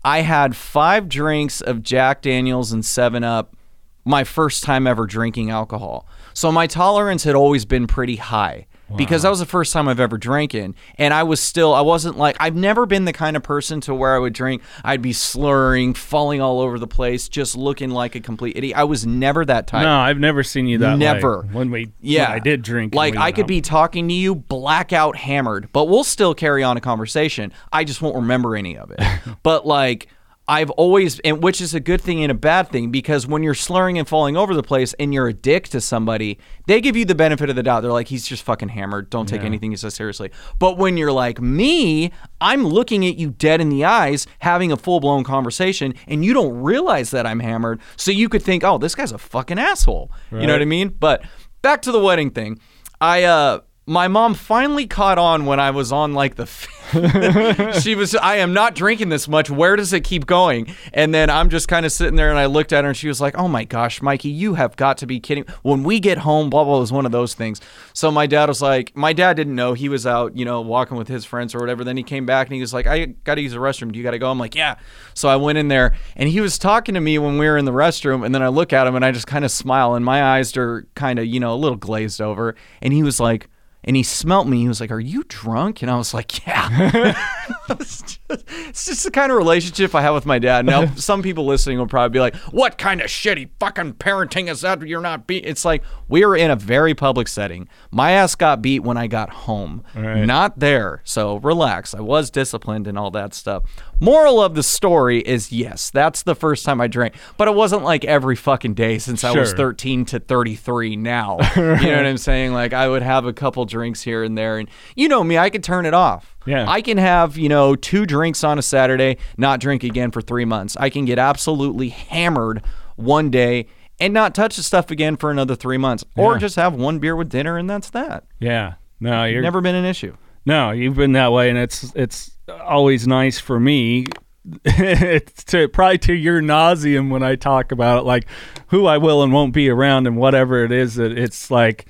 I 0.06 0.22
had 0.22 0.56
five 0.56 1.10
drinks 1.10 1.60
of 1.60 1.84
Jack 1.84 2.22
Daniels 2.22 2.72
and 2.72 2.86
Seven 2.86 3.26
Up. 3.26 3.58
My 4.06 4.24
first 4.24 4.64
time 4.64 4.88
ever 4.88 5.06
drinking 5.06 5.50
alcohol, 5.52 6.08
so 6.34 6.50
my 6.50 6.66
tolerance 6.66 7.26
had 7.26 7.36
always 7.36 7.66
been 7.66 7.88
pretty 7.88 8.16
high 8.16 8.68
because 8.96 9.24
that 9.24 9.30
was 9.30 9.40
the 9.40 9.46
first 9.46 9.74
time 9.74 9.88
I've 9.88 10.00
ever 10.00 10.18
drank 10.18 10.54
in. 10.54 10.76
And 10.98 11.14
I 11.14 11.24
was 11.24 11.40
still, 11.42 11.74
I 11.74 11.82
wasn't 11.82 12.18
like, 12.18 12.36
I've 12.40 12.56
never 12.56 12.86
been 12.86 13.06
the 13.06 13.14
kind 13.14 13.36
of 13.38 13.44
person 13.44 13.82
to 13.82 13.94
where 13.94 14.16
I 14.16 14.20
would 14.20 14.34
drink, 14.34 14.62
I'd 14.84 15.02
be 15.02 15.14
slurring, 15.14 15.94
falling 15.94 16.42
all 16.42 16.60
over 16.60 16.80
the 16.80 16.88
place, 16.88 17.30
just 17.30 17.56
looking 17.56 17.90
like 17.90 18.16
a 18.16 18.20
complete 18.20 18.58
idiot. 18.58 18.78
I 18.78 18.84
was 18.84 19.06
never 19.06 19.46
that 19.46 19.68
type. 19.68 19.84
No, 19.84 19.98
I've 20.00 20.20
never 20.20 20.44
seen 20.44 20.68
you 20.68 20.78
that 20.80 20.94
way. 20.94 20.98
Never. 21.00 21.42
When 21.52 21.72
we, 21.72 21.92
Yeah. 22.02 22.30
when 22.30 22.36
I 22.38 22.40
did 22.40 22.62
drink. 22.62 22.94
Like, 22.96 23.16
I 23.16 23.32
could 23.32 23.44
out. 23.44 23.48
be 23.48 23.62
talking 23.62 24.08
to 24.08 24.14
you 24.14 24.36
blackout 24.36 25.16
hammered, 25.16 25.70
but 25.74 25.86
we'll 25.86 26.04
still 26.04 26.34
carry 26.34 26.64
on 26.64 26.78
a 26.78 26.82
conversation. 26.82 27.52
I 27.72 27.84
just 27.84 28.02
won't 28.02 28.16
remember 28.16 28.56
any 28.56 28.78
of 28.78 28.92
it. 28.92 29.00
but, 29.44 29.66
like, 29.66 30.08
I've 30.50 30.72
always, 30.72 31.20
and 31.20 31.44
which 31.44 31.62
is 31.62 31.76
a 31.76 31.80
good 31.80 32.02
thing 32.02 32.24
and 32.24 32.32
a 32.32 32.36
bad 32.36 32.70
thing 32.70 32.90
because 32.90 33.28
when 33.28 33.44
you're 33.44 33.54
slurring 33.54 34.00
and 34.00 34.08
falling 34.08 34.36
over 34.36 34.56
the 34.56 34.64
place 34.64 34.96
and 35.00 35.14
you're 35.14 35.28
a 35.28 35.34
dick 35.34 35.68
to 35.70 35.80
somebody, 35.80 36.40
they 36.66 36.82
give 36.82 36.98
you 36.98 37.06
the 37.06 37.14
benefit 37.14 37.52
of 37.52 37.56
the 37.56 37.62
doubt. 37.62 37.82
They're 37.82 37.92
like, 37.92 38.08
he's 38.08 38.26
just 38.26 38.42
fucking 38.42 38.70
hammered. 38.70 39.12
Don't 39.12 39.30
take 39.30 39.42
anything 39.44 39.70
he 39.70 39.78
says 39.78 39.94
seriously. 39.94 40.32
But 40.58 40.80
when 40.80 40.98
you're 40.98 41.12
like 41.12 41.40
me, 41.40 42.12
I'm 42.42 42.66
looking 42.66 43.06
at 43.06 43.18
you 43.18 43.30
dead 43.30 43.62
in 43.62 43.70
the 43.70 43.86
eyes, 43.86 44.26
having 44.40 44.72
a 44.72 44.78
full 44.78 45.00
blown 45.00 45.24
conversation, 45.24 45.94
and 46.08 46.26
you 46.26 46.34
don't 46.34 46.60
realize 46.60 47.12
that 47.12 47.28
I'm 47.28 47.42
hammered. 47.42 47.80
So 47.96 48.10
you 48.10 48.28
could 48.28 48.42
think, 48.42 48.64
oh, 48.64 48.80
this 48.80 48.96
guy's 48.96 49.12
a 49.12 49.20
fucking 49.20 49.60
asshole. 49.60 50.12
You 50.32 50.48
know 50.48 50.54
what 50.54 50.64
I 50.64 50.66
mean? 50.66 50.90
But 50.90 51.22
back 51.62 51.84
to 51.84 51.92
the 51.92 52.00
wedding 52.00 52.32
thing. 52.32 52.60
I, 53.00 53.24
uh, 53.24 53.60
my 53.90 54.08
mom 54.08 54.36
finally 54.36 54.86
caught 54.86 55.18
on 55.18 55.46
when 55.46 55.60
I 55.60 55.72
was 55.72 55.92
on 55.92 56.14
like 56.14 56.36
the. 56.36 56.46
she 57.82 57.94
was. 57.94 58.16
I 58.16 58.38
am 58.38 58.54
not 58.54 58.74
drinking 58.74 59.10
this 59.10 59.28
much. 59.28 59.50
Where 59.50 59.76
does 59.76 59.94
it 59.94 60.04
keep 60.04 60.26
going? 60.26 60.74
And 60.92 61.14
then 61.14 61.30
I'm 61.30 61.50
just 61.50 61.68
kind 61.68 61.86
of 61.86 61.92
sitting 61.92 62.16
there, 62.16 62.32
and 62.32 62.40
I 62.40 62.48
looked 62.48 62.74
at 62.74 62.84
her, 62.84 62.90
and 62.90 62.98
she 62.98 63.08
was 63.08 63.22
like, 63.22 63.38
"Oh 63.38 63.48
my 63.48 63.64
gosh, 63.64 64.02
Mikey, 64.02 64.30
you 64.30 64.56
have 64.56 64.76
got 64.76 64.98
to 65.00 65.06
be 65.06 65.20
kidding." 65.20 65.46
When 65.62 65.84
we 65.84 66.00
get 66.00 66.20
home, 66.20 66.50
blah 66.50 66.64
blah 66.64 66.80
was 66.80 66.92
one 66.92 67.06
of 67.06 67.12
those 67.12 67.36
things. 67.36 67.62
So 67.94 68.10
my 68.10 68.26
dad 68.26 68.50
was 68.50 68.62
like, 68.62 68.96
my 68.96 69.14
dad 69.14 69.36
didn't 69.36 69.56
know 69.56 69.74
he 69.74 69.88
was 69.88 70.08
out, 70.08 70.36
you 70.36 70.46
know, 70.46 70.62
walking 70.62 70.98
with 70.98 71.08
his 71.08 71.26
friends 71.26 71.54
or 71.54 71.60
whatever. 71.60 71.84
Then 71.84 71.98
he 71.98 72.04
came 72.04 72.26
back 72.26 72.48
and 72.48 72.56
he 72.56 72.62
was 72.62 72.74
like, 72.74 72.88
"I 72.88 73.06
got 73.06 73.36
to 73.36 73.42
use 73.42 73.52
the 73.52 73.60
restroom. 73.60 73.92
Do 73.92 74.00
you 74.00 74.04
got 74.04 74.12
to 74.12 74.20
go?" 74.20 74.32
I'm 74.32 74.40
like, 74.40 74.56
"Yeah." 74.56 74.76
So 75.14 75.30
I 75.30 75.36
went 75.36 75.60
in 75.60 75.68
there, 75.68 75.96
and 76.16 76.28
he 76.28 76.42
was 76.42 76.58
talking 76.58 76.96
to 76.96 77.02
me 77.02 77.20
when 77.20 77.38
we 77.38 77.48
were 77.48 77.58
in 77.58 77.66
the 77.66 77.72
restroom, 77.72 78.26
and 78.26 78.34
then 78.34 78.42
I 78.42 78.48
look 78.48 78.74
at 78.74 78.88
him, 78.88 78.96
and 78.96 79.06
I 79.06 79.12
just 79.12 79.28
kind 79.28 79.46
of 79.46 79.52
smile, 79.52 79.94
and 79.94 80.04
my 80.04 80.24
eyes 80.24 80.56
are 80.58 80.88
kind 80.96 81.20
of, 81.20 81.26
you 81.26 81.40
know, 81.40 81.54
a 81.54 81.58
little 81.58 81.78
glazed 81.78 82.20
over, 82.20 82.56
and 82.82 82.94
he 82.94 83.04
was 83.04 83.20
like 83.20 83.48
and 83.84 83.96
he 83.96 84.04
smelt 84.04 84.48
me. 84.48 84.60
He 84.62 84.68
was 84.68 84.82
like, 84.82 84.92
"Are 84.92 85.00
you 85.00 85.24
drunk?" 85.28 85.82
And 85.82 85.90
I 85.90 85.98
was 85.98 86.14
like, 86.14 86.46
"Yeah." 86.46 87.14
it's, 87.70 88.02
just, 88.02 88.19
it's 88.30 88.86
just 88.86 89.04
the 89.04 89.12
kind 89.12 89.32
of 89.32 89.38
relationship 89.38 89.94
I 89.96 90.02
have 90.02 90.14
with 90.14 90.26
my 90.26 90.40
dad. 90.40 90.66
Now, 90.66 90.86
some 90.96 91.22
people 91.22 91.46
listening 91.46 91.78
will 91.78 91.88
probably 91.88 92.14
be 92.14 92.20
like, 92.20 92.36
"What 92.52 92.78
kind 92.78 93.02
of 93.02 93.08
shitty 93.08 93.50
fucking 93.60 93.94
parenting 93.94 94.50
is 94.50 94.62
that? 94.62 94.82
You're 94.82 95.02
not 95.02 95.28
beat." 95.28 95.46
It's 95.46 95.66
like 95.66 95.84
we 96.08 96.26
were 96.26 96.36
in 96.36 96.52
a 96.52 96.56
very 96.56 96.94
public 96.94 97.28
setting. 97.28 97.68
My 97.92 98.12
ass 98.12 98.36
got 98.36 98.62
beat 98.62 98.80
when 98.82 98.98
I 98.98 99.08
got 99.08 99.30
home, 99.32 99.84
Right. 99.96 100.26
not 100.26 100.60
there. 100.60 101.02
So 101.04 101.38
relax. 101.38 101.94
I 101.94 102.02
was 102.02 102.30
disciplined 102.30 102.88
and 102.88 102.98
all 102.98 103.12
that 103.12 103.34
stuff. 103.34 103.64
Moral 104.00 104.42
of 104.42 104.56
the 104.56 104.64
story 104.64 105.20
is 105.20 105.52
yes, 105.52 105.90
that's 105.90 106.24
the 106.24 106.36
first 106.36 106.66
time 106.66 106.80
I 106.80 106.88
drank, 106.88 107.16
but 107.38 107.48
it 107.48 107.56
wasn't 107.56 107.84
like 107.84 108.06
every 108.06 108.36
fucking 108.36 108.74
day 108.76 108.98
since 108.98 109.24
I 109.24 109.32
was 109.38 109.54
13 109.54 110.06
to 110.06 110.20
33 110.20 110.96
now. 110.96 111.38
You 111.60 111.64
know 111.66 111.98
what 111.98 112.06
I'm 112.06 112.18
saying? 112.18 112.54
Like 112.54 112.74
I 112.74 112.88
would 112.88 113.02
have 113.02 113.26
a 113.26 113.34
couple 113.34 113.66
drinks 113.66 114.02
here 114.02 114.24
and 114.24 114.38
there 114.38 114.58
and 114.58 114.70
you 114.96 115.08
know 115.08 115.24
me, 115.24 115.38
I 115.38 115.50
could 115.50 115.64
turn 115.64 115.86
it 115.86 115.94
off. 115.94 116.36
Yeah. 116.46 116.66
I 116.68 116.82
can 116.82 116.98
have, 116.98 117.38
you 117.38 117.50
know, 117.50 117.76
two 117.76 118.06
drinks 118.06 118.44
on 118.44 118.58
a 118.58 118.62
Saturday, 118.62 119.18
not 119.38 119.60
drink 119.60 119.84
again 119.84 120.12
for 120.12 120.22
3 120.22 120.46
months. 120.46 120.78
I 120.80 120.90
can 120.90 121.06
get 121.06 121.20
absolutely 121.20 121.90
hammered 121.90 122.64
one 122.96 123.30
day 123.30 123.68
and 124.00 124.14
not 124.14 124.34
touch 124.34 124.56
the 124.56 124.64
stuff 124.64 124.90
again 124.92 125.18
for 125.18 125.32
another 125.32 125.56
3 125.56 125.78
months 125.78 126.04
or 126.16 126.38
just 126.38 126.56
have 126.56 126.74
one 126.74 127.00
beer 127.00 127.16
with 127.16 127.30
dinner 127.30 127.58
and 127.58 127.70
that's 127.70 127.90
that. 127.92 128.24
Yeah. 128.40 128.76
No, 129.00 129.26
you're 129.26 129.42
Never 129.42 129.62
been 129.62 129.76
an 129.76 129.86
issue. 129.86 130.16
No, 130.46 130.72
you've 130.72 130.96
been 130.96 131.12
that 131.14 131.32
way, 131.32 131.50
and 131.50 131.60
it's 131.60 131.92
it's 131.96 132.32
always 132.50 133.06
nice 133.08 133.40
for 133.40 133.60
me. 133.60 134.06
it's 134.66 135.44
to 135.46 135.68
probably 135.68 135.98
to 136.00 136.14
your 136.14 136.42
nauseum 136.42 137.10
when 137.12 137.22
I 137.22 137.36
talk 137.36 137.72
about 137.72 138.00
it, 138.00 138.06
like 138.06 138.26
who 138.68 138.86
I 138.88 138.98
will 138.98 139.22
and 139.22 139.32
won't 139.32 139.54
be 139.54 139.70
around, 139.70 140.08
and 140.08 140.18
whatever 140.18 140.64
it 140.64 140.72
is 140.72 140.96
that 140.96 141.18
it's 141.18 141.52
like. 141.52 141.86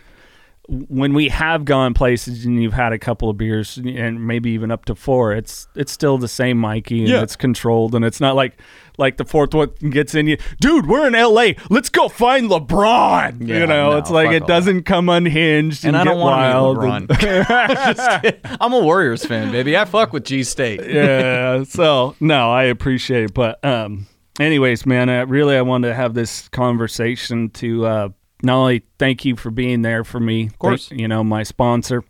When 0.72 1.14
we 1.16 1.30
have 1.30 1.66
gone 1.66 1.94
places 1.96 2.46
and 2.46 2.62
you've 2.62 2.74
had 2.74 2.94
a 2.94 3.00
couple 3.00 3.28
of 3.30 3.38
beers 3.38 3.78
and 3.78 4.28
maybe 4.28 4.52
even 4.52 4.70
up 4.70 4.86
to 4.86 4.94
four, 4.96 5.34
it's 5.34 5.68
it's 5.76 5.92
still 5.92 6.18
the 6.20 6.28
same 6.28 6.58
Mikey 6.60 7.00
and 7.00 7.08
Yeah. 7.08 7.22
it's 7.24 7.36
controlled 7.36 7.96
and 7.96 8.06
it's 8.06 8.22
not 8.22 8.36
like 8.36 8.62
like 9.00 9.18
the 9.18 9.26
fourth 9.26 9.54
one 9.54 9.70
gets 9.90 10.14
in 10.14 10.28
you, 10.28 10.38
dude. 10.60 10.86
We're 10.86 11.08
in 11.08 11.16
L.A. 11.16 11.56
Let's 11.70 11.90
go 11.90 12.08
find 12.10 12.50
LeBron. 12.50 13.48
Yeah, 13.48 13.60
you 13.60 13.66
know, 13.68 13.92
no, 13.92 13.98
it's 13.98 14.12
like 14.12 14.32
it 14.32 14.46
doesn't 14.46 14.84
come 14.84 15.10
unhinged 15.10 15.86
and, 15.86 15.96
And 15.96 15.98
I 15.98 16.04
get 16.04 16.10
don't 16.12 16.20
want 16.20 16.38
wild 16.38 16.76
to 16.76 16.82
and- 16.82 17.10
meet 17.10 17.18
LeBron. 17.18 17.96
Just 17.96 18.22
kidding. 18.22 18.40
I'm 18.62 18.74
a 18.74 18.80
Warriors 18.80 19.26
fan, 19.26 19.52
baby. 19.52 19.76
I 19.78 19.86
fuck 19.86 20.14
with 20.14 20.26
G 20.26 20.44
State. 20.44 20.82
yeah. 20.86 21.64
So 21.64 22.16
no, 22.20 22.52
I 22.52 22.64
appreciate 22.66 23.24
it, 23.26 23.34
but 23.34 23.64
um, 23.66 24.06
anyways, 24.40 24.86
man, 24.86 25.10
uh, 25.10 25.26
really, 25.26 25.56
I 25.56 25.62
wanted 25.62 25.88
to 25.88 25.96
have 25.96 26.14
this 26.14 26.48
conversation 26.50 27.50
to 27.52 27.86
uh, 27.86 28.10
not 28.42 28.56
only 28.56 28.84
thank 28.98 29.26
you 29.26 29.36
for 29.36 29.52
being 29.52 29.82
there 29.82 30.04
for 30.04 30.20
me, 30.20 30.48
of 30.48 30.60
course. 30.60 30.92
you 30.92 31.08
know, 31.08 31.24
my 31.24 31.44
sponsor. 31.44 32.04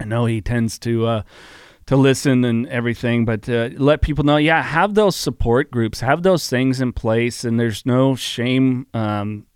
I 0.00 0.04
know 0.04 0.26
he 0.26 0.40
tends 0.40 0.78
to 0.80 1.06
uh, 1.06 1.22
to 1.86 1.96
listen 1.96 2.44
and 2.44 2.68
everything, 2.68 3.24
but 3.24 3.48
uh, 3.48 3.70
let 3.76 4.02
people 4.02 4.24
know, 4.24 4.36
yeah, 4.36 4.62
have 4.62 4.94
those 4.94 5.16
support 5.16 5.70
groups, 5.70 6.00
have 6.00 6.22
those 6.22 6.48
things 6.48 6.80
in 6.80 6.92
place, 6.92 7.44
and 7.44 7.58
there's 7.58 7.86
no 7.86 8.14
shame 8.14 8.86
um, 8.92 9.46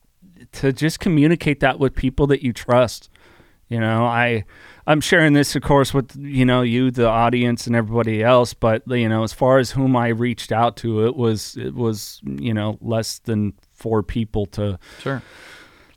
to 0.53 0.73
just 0.73 0.99
communicate 0.99 1.61
that 1.61 1.79
with 1.79 1.95
people 1.95 2.27
that 2.29 2.43
you 2.43 2.53
trust. 2.53 3.11
You 3.69 3.81
know, 3.81 4.05
I 4.05 4.45
I'm 4.87 5.01
sharing 5.01 5.33
this, 5.33 5.55
of 5.55 5.63
course, 5.63 5.95
with 5.95 6.17
you 6.17 6.45
know 6.45 6.63
you, 6.63 6.91
the 6.91 7.07
audience, 7.07 7.67
and 7.67 7.77
everybody 7.77 8.23
else. 8.23 8.55
But 8.55 8.83
you 8.89 9.09
know, 9.09 9.23
as 9.23 9.33
far 9.33 9.59
as 9.59 9.71
whom 9.71 9.95
I 9.95 10.09
reached 10.09 10.53
out 10.53 10.77
to, 10.79 11.07
it 11.07 11.17
was 11.17 11.57
it 11.57 11.75
was 11.75 12.21
you 12.25 12.53
know 12.53 12.79
less 12.81 13.19
than 13.19 13.53
four 13.73 14.03
people 14.03 14.47
to 14.47 14.79
Sure. 15.01 15.23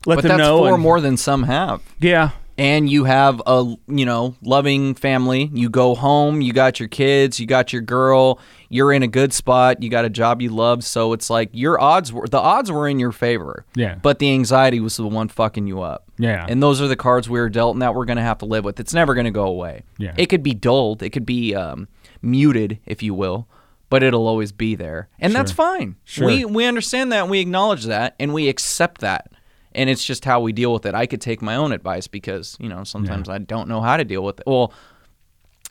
Let 0.06 0.16
but 0.16 0.22
them 0.24 0.38
that's 0.38 0.40
know. 0.40 0.58
four 0.60 0.74
and- 0.76 0.84
more 0.84 1.02
than 1.02 1.18
some 1.18 1.44
have. 1.44 1.82
Yeah, 2.00 2.32
and 2.58 2.90
you 2.90 3.04
have 3.04 3.42
a 3.46 3.76
you 3.88 4.06
know 4.06 4.36
loving 4.42 4.96
family. 4.96 5.50
You 5.54 5.70
go 5.70 5.96
home 5.96 6.42
you 6.42 6.54
got 6.54 6.80
your 6.80 6.88
kids 6.90 7.40
you 7.40 7.46
got 7.46 7.74
your 7.74 7.82
girl. 7.82 8.40
You're 8.70 8.92
in 8.94 9.04
a 9.04 9.08
good 9.08 9.32
spot. 9.34 9.84
You 9.84 9.90
got 9.90 10.06
a 10.06 10.10
job 10.10 10.42
you 10.42 10.50
love. 10.50 10.84
So 10.84 11.14
it's 11.14 11.30
like 11.30 11.50
your 11.54 11.80
odds 11.80 12.12
were 12.12 12.28
the 12.28 12.40
odds 12.40 12.72
were 12.72 12.88
in 12.88 13.00
your 13.00 13.12
favor. 13.12 13.66
Yeah. 13.76 13.96
but 14.02 14.20
the 14.20 14.32
anxiety 14.32 14.80
was 14.80 14.98
the 14.98 15.08
one 15.08 15.28
fucking 15.28 15.68
you 15.68 15.82
up. 15.82 16.04
Yeah. 16.18 16.46
and 16.48 16.64
those 16.64 16.82
are 16.82 16.88
the 16.88 16.96
cards 16.96 17.30
we 17.30 17.40
were 17.40 17.50
dealt 17.50 17.76
and 17.76 17.82
that 17.82 17.94
we're 17.94 18.06
gonna 18.06 18.22
have 18.22 18.38
to 18.40 18.46
live 18.46 18.64
with. 18.64 18.80
It's 18.80 18.94
never 18.94 19.16
gonna 19.16 19.32
go 19.32 19.46
away. 19.46 19.84
Yeah. 19.98 20.14
it 20.18 20.28
could 20.28 20.44
be 20.44 20.54
dulled. 20.54 21.04
It 21.04 21.10
could 21.12 21.26
be 21.26 21.54
um, 21.56 21.88
muted 22.22 22.80
if 22.86 23.04
you 23.04 23.14
will 23.14 23.48
but 23.88 24.02
it'll 24.02 24.28
always 24.28 24.52
be 24.52 24.74
there. 24.74 25.08
And 25.20 25.34
that's 25.34 25.52
fine. 25.52 25.96
Sure. 26.06 26.26
we 26.26 26.44
we 26.44 26.66
understand 26.66 27.12
that 27.12 27.22
and 27.22 27.30
we 27.30 27.40
acknowledge 27.40 27.86
that 27.86 28.16
and 28.20 28.34
we 28.34 28.50
accept 28.50 29.02
that 29.02 29.32
and 29.76 29.90
it's 29.90 30.04
just 30.04 30.26
how 30.26 30.40
we 30.40 30.52
deal 30.54 30.74
with 30.74 30.86
it. 30.86 30.96
I 30.96 31.06
could 31.06 31.22
take 31.22 31.42
my 31.42 31.56
own 31.56 31.72
advice 31.72 32.08
because 32.08 32.58
you 32.60 32.70
know 32.70 32.84
sometimes 32.84 33.30
I 33.30 33.38
don't 33.38 33.68
know 33.68 33.82
how 33.82 33.98
to 33.98 34.04
deal 34.04 34.24
with 34.24 34.40
it. 34.40 34.44
Well, 34.48 34.74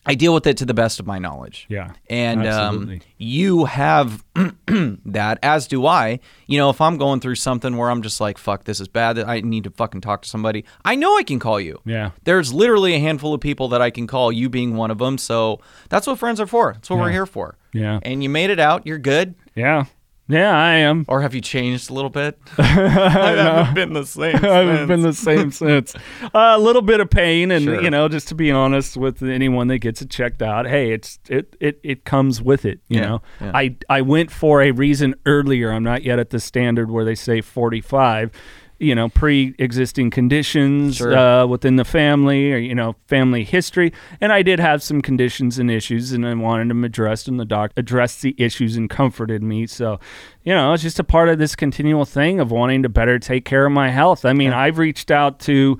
I 0.06 0.14
deal 0.14 0.34
with 0.34 0.46
it 0.46 0.58
to 0.58 0.66
the 0.66 0.74
best 0.74 1.00
of 1.00 1.06
my 1.06 1.18
knowledge. 1.18 1.64
Yeah, 1.70 1.92
and 2.10 2.46
um, 2.46 3.00
you 3.16 3.64
have 3.64 4.22
that, 4.66 5.38
as 5.42 5.66
do 5.66 5.86
I. 5.86 6.20
You 6.46 6.58
know, 6.58 6.68
if 6.68 6.80
I'm 6.82 6.98
going 6.98 7.20
through 7.20 7.36
something 7.36 7.78
where 7.78 7.90
I'm 7.90 8.02
just 8.02 8.20
like, 8.20 8.36
"Fuck, 8.36 8.64
this 8.64 8.80
is 8.80 8.88
bad," 8.88 9.18
I 9.18 9.40
need 9.40 9.64
to 9.64 9.70
fucking 9.70 10.02
talk 10.02 10.20
to 10.22 10.28
somebody. 10.28 10.66
I 10.84 10.94
know 10.94 11.16
I 11.16 11.22
can 11.22 11.38
call 11.38 11.58
you. 11.58 11.80
Yeah. 11.86 12.10
there's 12.24 12.52
literally 12.52 12.94
a 12.94 12.98
handful 12.98 13.32
of 13.32 13.40
people 13.40 13.68
that 13.68 13.80
I 13.80 13.88
can 13.88 14.06
call. 14.06 14.30
You 14.30 14.50
being 14.50 14.76
one 14.76 14.90
of 14.90 14.98
them. 14.98 15.16
So 15.16 15.60
that's 15.88 16.06
what 16.06 16.18
friends 16.18 16.38
are 16.38 16.46
for. 16.46 16.74
That's 16.74 16.90
what 16.90 16.98
we're 16.98 17.10
here 17.10 17.26
for. 17.26 17.56
Yeah. 17.72 17.98
And 18.02 18.22
you 18.22 18.28
made 18.28 18.50
it 18.50 18.60
out. 18.60 18.86
You're 18.86 18.98
good. 18.98 19.34
yeah, 19.54 19.86
yeah. 20.28 20.56
I 20.56 20.74
am. 20.76 21.04
Or 21.08 21.20
have 21.20 21.34
you 21.34 21.40
changed 21.40 21.90
a 21.90 21.92
little 21.94 22.10
bit? 22.10 22.38
I 22.58 22.62
haven't 22.62 23.74
been 23.74 23.92
the 23.92 24.06
same. 24.06 24.36
I 24.36 24.40
haven't 24.58 24.88
been 24.88 25.02
the 25.02 25.12
same 25.12 25.50
since. 25.62 25.94
a 26.32 26.58
little 26.58 26.82
bit 26.82 27.00
of 27.00 27.10
pain, 27.10 27.50
and 27.50 27.64
Sure. 27.64 27.80
you 27.82 27.90
know, 27.90 28.08
just 28.08 28.28
to 28.28 28.34
be 28.34 28.50
honest 28.50 28.96
with 28.96 29.22
anyone 29.22 29.68
that 29.68 29.78
gets 29.78 30.00
it 30.02 30.10
checked 30.10 30.42
out, 30.42 30.66
hey, 30.66 30.92
it's 30.92 31.18
it 31.28 31.56
it, 31.60 31.80
it 31.82 32.04
comes 32.04 32.40
with 32.42 32.64
it. 32.64 32.80
You 32.88 33.00
Yeah, 33.00 33.06
know, 33.06 33.22
yeah. 33.40 33.50
I 33.54 33.76
I 33.88 34.00
went 34.02 34.30
for 34.30 34.62
a 34.62 34.70
reason 34.70 35.14
earlier. 35.26 35.70
I'm 35.70 35.84
not 35.84 36.02
yet 36.02 36.18
at 36.18 36.30
the 36.30 36.40
standard 36.40 36.90
where 36.90 37.04
they 37.04 37.14
say 37.14 37.40
45. 37.40 38.30
You 38.80 38.94
know, 38.94 39.08
pre-existing 39.08 40.10
conditions 40.10 40.96
Sure. 40.96 41.16
uh, 41.16 41.46
within 41.46 41.76
the 41.76 41.84
family, 41.84 42.52
or 42.52 42.58
you 42.58 42.74
know, 42.74 42.96
family 43.06 43.44
history, 43.44 43.92
and 44.20 44.32
I 44.32 44.42
did 44.42 44.58
have 44.58 44.82
some 44.82 45.00
conditions 45.00 45.58
and 45.58 45.70
issues, 45.70 46.12
and 46.12 46.26
I 46.26 46.34
wanted 46.34 46.68
them 46.70 46.82
addressed, 46.84 47.28
and 47.28 47.38
the 47.38 47.44
doc 47.44 47.70
addressed 47.76 48.22
the 48.22 48.34
issues 48.36 48.76
and 48.76 48.90
comforted 48.90 49.42
me. 49.42 49.66
So, 49.68 50.00
you 50.42 50.52
know, 50.52 50.72
it's 50.72 50.82
just 50.82 50.98
a 50.98 51.04
part 51.04 51.28
of 51.28 51.38
this 51.38 51.54
continual 51.54 52.04
thing 52.04 52.40
of 52.40 52.50
wanting 52.50 52.82
to 52.82 52.88
better 52.88 53.18
take 53.18 53.44
care 53.44 53.64
of 53.64 53.72
my 53.72 53.90
health. 53.90 54.24
I 54.24 54.32
mean, 54.32 54.52
I've 54.52 54.78
reached 54.78 55.10
out 55.10 55.38
to 55.40 55.78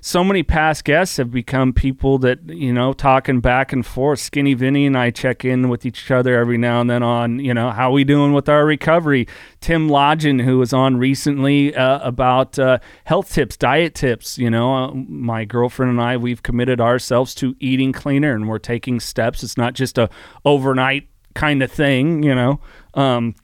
so 0.00 0.24
many 0.24 0.42
past 0.42 0.84
guests 0.84 1.18
have 1.18 1.30
become 1.30 1.72
people 1.72 2.18
that 2.18 2.48
you 2.48 2.72
know 2.72 2.92
talking 2.92 3.40
back 3.40 3.72
and 3.72 3.84
forth. 3.84 4.18
Skinny 4.18 4.54
Vinny 4.54 4.86
and 4.86 4.96
I 4.96 5.10
check 5.10 5.44
in 5.44 5.68
with 5.68 5.84
each 5.84 6.10
other 6.10 6.38
every 6.38 6.58
now 6.58 6.80
and 6.80 6.88
then 6.88 7.02
on 7.02 7.38
you 7.38 7.52
know 7.52 7.70
how 7.70 7.90
we 7.90 8.04
doing 8.04 8.32
with 8.32 8.48
our 8.48 8.64
recovery. 8.64 9.26
Tim 9.60 9.88
Lodgen, 9.88 10.42
who 10.42 10.58
was 10.58 10.72
on 10.72 10.96
recently 10.96 11.74
uh, 11.74 12.00
about 12.00 12.58
uh, 12.58 12.78
health 13.04 13.32
tips, 13.32 13.56
diet 13.56 13.94
tips. 13.94 14.38
You 14.38 14.50
know, 14.50 14.74
uh, 14.74 14.94
my 14.94 15.44
girlfriend 15.44 15.90
and 15.90 16.00
I 16.00 16.16
we've 16.16 16.42
committed 16.42 16.80
ourselves 16.80 17.34
to 17.36 17.54
eating 17.60 17.92
cleaner, 17.92 18.34
and 18.34 18.48
we're 18.48 18.58
taking 18.58 19.00
steps. 19.00 19.42
It's 19.42 19.56
not 19.56 19.74
just 19.74 19.98
a 19.98 20.08
overnight 20.44 21.08
kind 21.34 21.62
of 21.62 21.70
thing. 21.70 22.22
You 22.22 22.34
know. 22.34 22.60
Um, 22.94 23.34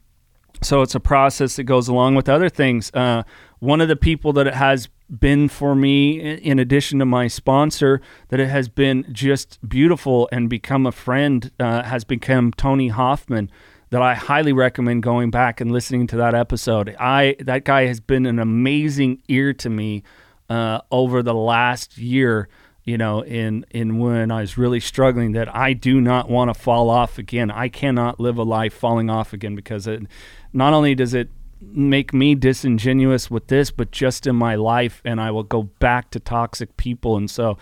so 0.62 0.80
it's 0.80 0.94
a 0.94 1.00
process 1.00 1.56
that 1.56 1.64
goes 1.64 1.86
along 1.86 2.14
with 2.14 2.30
other 2.30 2.48
things. 2.48 2.90
Uh, 2.94 3.24
one 3.58 3.82
of 3.82 3.88
the 3.88 3.96
people 3.96 4.32
that 4.34 4.46
it 4.46 4.54
has 4.54 4.88
been 5.08 5.48
for 5.48 5.74
me, 5.74 6.18
in 6.20 6.58
addition 6.58 6.98
to 6.98 7.04
my 7.04 7.28
sponsor, 7.28 8.00
that 8.28 8.40
it 8.40 8.48
has 8.48 8.68
been 8.68 9.06
just 9.12 9.58
beautiful 9.68 10.28
and 10.32 10.50
become 10.50 10.86
a 10.86 10.92
friend, 10.92 11.50
uh, 11.60 11.82
has 11.82 12.04
become 12.04 12.52
Tony 12.52 12.88
Hoffman. 12.88 13.50
That 13.90 14.02
I 14.02 14.14
highly 14.14 14.52
recommend 14.52 15.04
going 15.04 15.30
back 15.30 15.60
and 15.60 15.70
listening 15.70 16.08
to 16.08 16.16
that 16.16 16.34
episode. 16.34 16.96
I 16.98 17.36
that 17.38 17.64
guy 17.64 17.86
has 17.86 18.00
been 18.00 18.26
an 18.26 18.40
amazing 18.40 19.22
ear 19.28 19.52
to 19.54 19.70
me 19.70 20.02
uh, 20.50 20.80
over 20.90 21.22
the 21.22 21.34
last 21.34 21.96
year 21.96 22.48
you 22.86 22.96
know, 22.96 23.20
in 23.22 23.66
in 23.70 23.98
when 23.98 24.30
I 24.30 24.40
was 24.40 24.56
really 24.56 24.78
struggling 24.78 25.32
that 25.32 25.54
I 25.54 25.72
do 25.72 26.00
not 26.00 26.30
want 26.30 26.54
to 26.54 26.54
fall 26.54 26.88
off 26.88 27.18
again. 27.18 27.50
I 27.50 27.68
cannot 27.68 28.20
live 28.20 28.38
a 28.38 28.44
life 28.44 28.72
falling 28.72 29.10
off 29.10 29.32
again 29.32 29.56
because 29.56 29.88
it 29.88 30.04
not 30.52 30.72
only 30.72 30.94
does 30.94 31.12
it 31.12 31.28
make 31.60 32.12
me 32.12 32.34
disingenuous 32.34 33.30
with 33.30 33.48
this, 33.48 33.70
but 33.70 33.90
just 33.90 34.26
in 34.26 34.36
my 34.36 34.54
life 34.54 35.00
and 35.04 35.20
I 35.20 35.30
will 35.30 35.42
go 35.42 35.64
back 35.64 36.10
to 36.10 36.20
toxic 36.20 36.76
people 36.76 37.16
and 37.16 37.30
so 37.30 37.58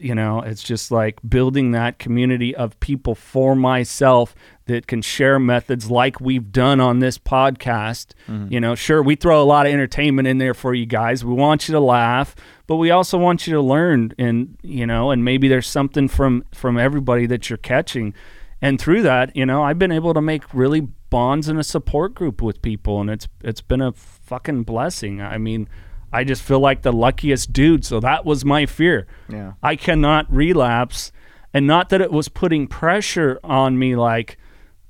you 0.00 0.14
know, 0.14 0.40
it's 0.40 0.62
just 0.62 0.90
like 0.90 1.20
building 1.28 1.70
that 1.70 1.98
community 1.98 2.54
of 2.54 2.78
people 2.80 3.14
for 3.14 3.54
myself 3.54 4.34
that 4.66 4.86
can 4.86 5.00
share 5.00 5.38
methods 5.38 5.90
like 5.90 6.20
we've 6.20 6.50
done 6.50 6.80
on 6.80 6.98
this 6.98 7.18
podcast. 7.18 8.08
Mm-hmm. 8.28 8.52
You 8.52 8.60
know, 8.60 8.74
sure, 8.74 9.02
we 9.02 9.14
throw 9.14 9.40
a 9.40 9.44
lot 9.44 9.66
of 9.66 9.72
entertainment 9.72 10.26
in 10.26 10.38
there 10.38 10.54
for 10.54 10.74
you 10.74 10.86
guys. 10.86 11.24
We 11.24 11.34
want 11.34 11.68
you 11.68 11.72
to 11.72 11.80
laugh, 11.80 12.34
but 12.66 12.76
we 12.76 12.90
also 12.90 13.16
want 13.16 13.46
you 13.46 13.54
to 13.54 13.60
learn 13.60 14.12
and, 14.18 14.58
you 14.62 14.86
know, 14.86 15.10
and 15.10 15.24
maybe 15.24 15.46
there's 15.46 15.68
something 15.68 16.08
from 16.08 16.44
from 16.52 16.78
everybody 16.78 17.26
that 17.26 17.48
you're 17.48 17.56
catching. 17.56 18.12
And 18.60 18.80
through 18.80 19.02
that, 19.02 19.36
you 19.36 19.46
know, 19.46 19.62
I've 19.62 19.78
been 19.78 19.92
able 19.92 20.14
to 20.14 20.22
make 20.22 20.42
really 20.52 20.88
bonds 21.16 21.48
in 21.48 21.56
a 21.56 21.64
support 21.64 22.14
group 22.14 22.42
with 22.42 22.60
people 22.60 23.00
and 23.00 23.08
it's 23.08 23.26
it's 23.42 23.62
been 23.62 23.80
a 23.80 23.90
fucking 23.90 24.64
blessing. 24.64 25.22
I 25.22 25.38
mean, 25.38 25.66
I 26.12 26.24
just 26.24 26.42
feel 26.42 26.60
like 26.60 26.82
the 26.82 26.92
luckiest 26.92 27.54
dude. 27.54 27.86
So 27.86 28.00
that 28.00 28.26
was 28.26 28.44
my 28.44 28.66
fear. 28.66 29.06
Yeah. 29.26 29.54
I 29.62 29.76
cannot 29.76 30.30
relapse. 30.30 31.12
And 31.54 31.66
not 31.66 31.88
that 31.88 32.02
it 32.02 32.12
was 32.12 32.28
putting 32.28 32.66
pressure 32.66 33.40
on 33.42 33.78
me, 33.78 33.96
like 33.96 34.36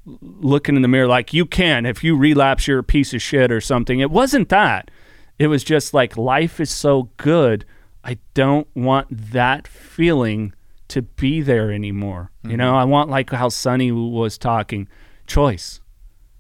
looking 0.05 0.75
in 0.75 0.83
the 0.83 0.89
mirror, 0.89 1.07
like, 1.07 1.33
you 1.33 1.47
can. 1.47 1.87
If 1.87 2.03
you 2.03 2.17
relapse, 2.17 2.67
you're 2.67 2.81
a 2.81 2.83
piece 2.97 3.15
of 3.15 3.23
shit 3.23 3.53
or 3.53 3.61
something. 3.61 4.01
It 4.01 4.11
wasn't 4.11 4.49
that. 4.49 4.91
It 5.39 5.47
was 5.47 5.63
just 5.63 5.95
like, 5.95 6.17
life 6.17 6.59
is 6.59 6.71
so 6.71 7.11
good. 7.19 7.65
I 8.03 8.19
don't 8.35 8.67
want 8.75 9.07
that 9.11 9.69
feeling 9.69 10.55
to 10.89 11.03
be 11.03 11.41
there 11.41 11.71
anymore. 11.71 12.33
You 12.43 12.51
mm-hmm. 12.51 12.59
know, 12.59 12.75
I 12.75 12.83
want, 12.83 13.11
like 13.11 13.31
how 13.31 13.49
Sonny 13.49 13.93
was 13.93 14.37
talking, 14.39 14.89
choice 15.29 15.81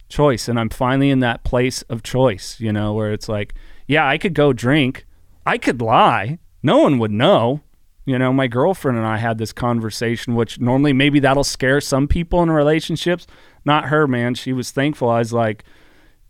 choice 0.08 0.48
and 0.48 0.58
i'm 0.58 0.68
finally 0.68 1.10
in 1.10 1.20
that 1.20 1.44
place 1.44 1.82
of 1.82 2.02
choice 2.02 2.60
you 2.60 2.72
know 2.72 2.92
where 2.92 3.12
it's 3.12 3.28
like 3.28 3.54
yeah 3.86 4.06
i 4.06 4.18
could 4.18 4.34
go 4.34 4.52
drink. 4.52 5.04
I 5.48 5.58
could 5.58 5.80
lie. 5.80 6.40
No 6.60 6.78
one 6.78 6.98
would 6.98 7.12
know. 7.12 7.60
You 8.04 8.18
know 8.18 8.32
my 8.32 8.48
girlfriend 8.48 8.98
and 8.98 9.06
i 9.06 9.16
had 9.16 9.38
this 9.38 9.52
conversation 9.52 10.34
which 10.34 10.60
normally 10.60 10.92
maybe 10.92 11.20
that'll 11.20 11.44
scare 11.44 11.80
some 11.80 12.08
people 12.08 12.42
in 12.42 12.50
relationships. 12.50 13.26
Not 13.64 13.86
her 13.86 14.06
man. 14.06 14.34
She 14.34 14.52
was 14.52 14.70
thankful. 14.70 15.08
I 15.08 15.18
was 15.18 15.32
like 15.32 15.64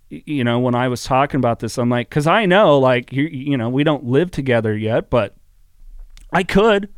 you 0.09 0.45
know 0.45 0.61
when 0.61 0.77
i 0.77 0.87
was 0.87 1.03
talking 1.03 1.39
about 1.39 1.59
this 1.59 1.77
i'm 1.79 1.89
like 1.91 2.09
because 2.09 2.29
i 2.29 2.47
know 2.47 2.79
like 2.79 3.13
you, 3.13 3.25
you 3.25 3.57
know 3.57 3.69
we 3.69 3.83
don't 3.83 4.05
live 4.05 4.31
together 4.31 4.77
yet 4.77 5.11
but 5.11 5.35
I 6.33 6.43
could. 6.43 6.89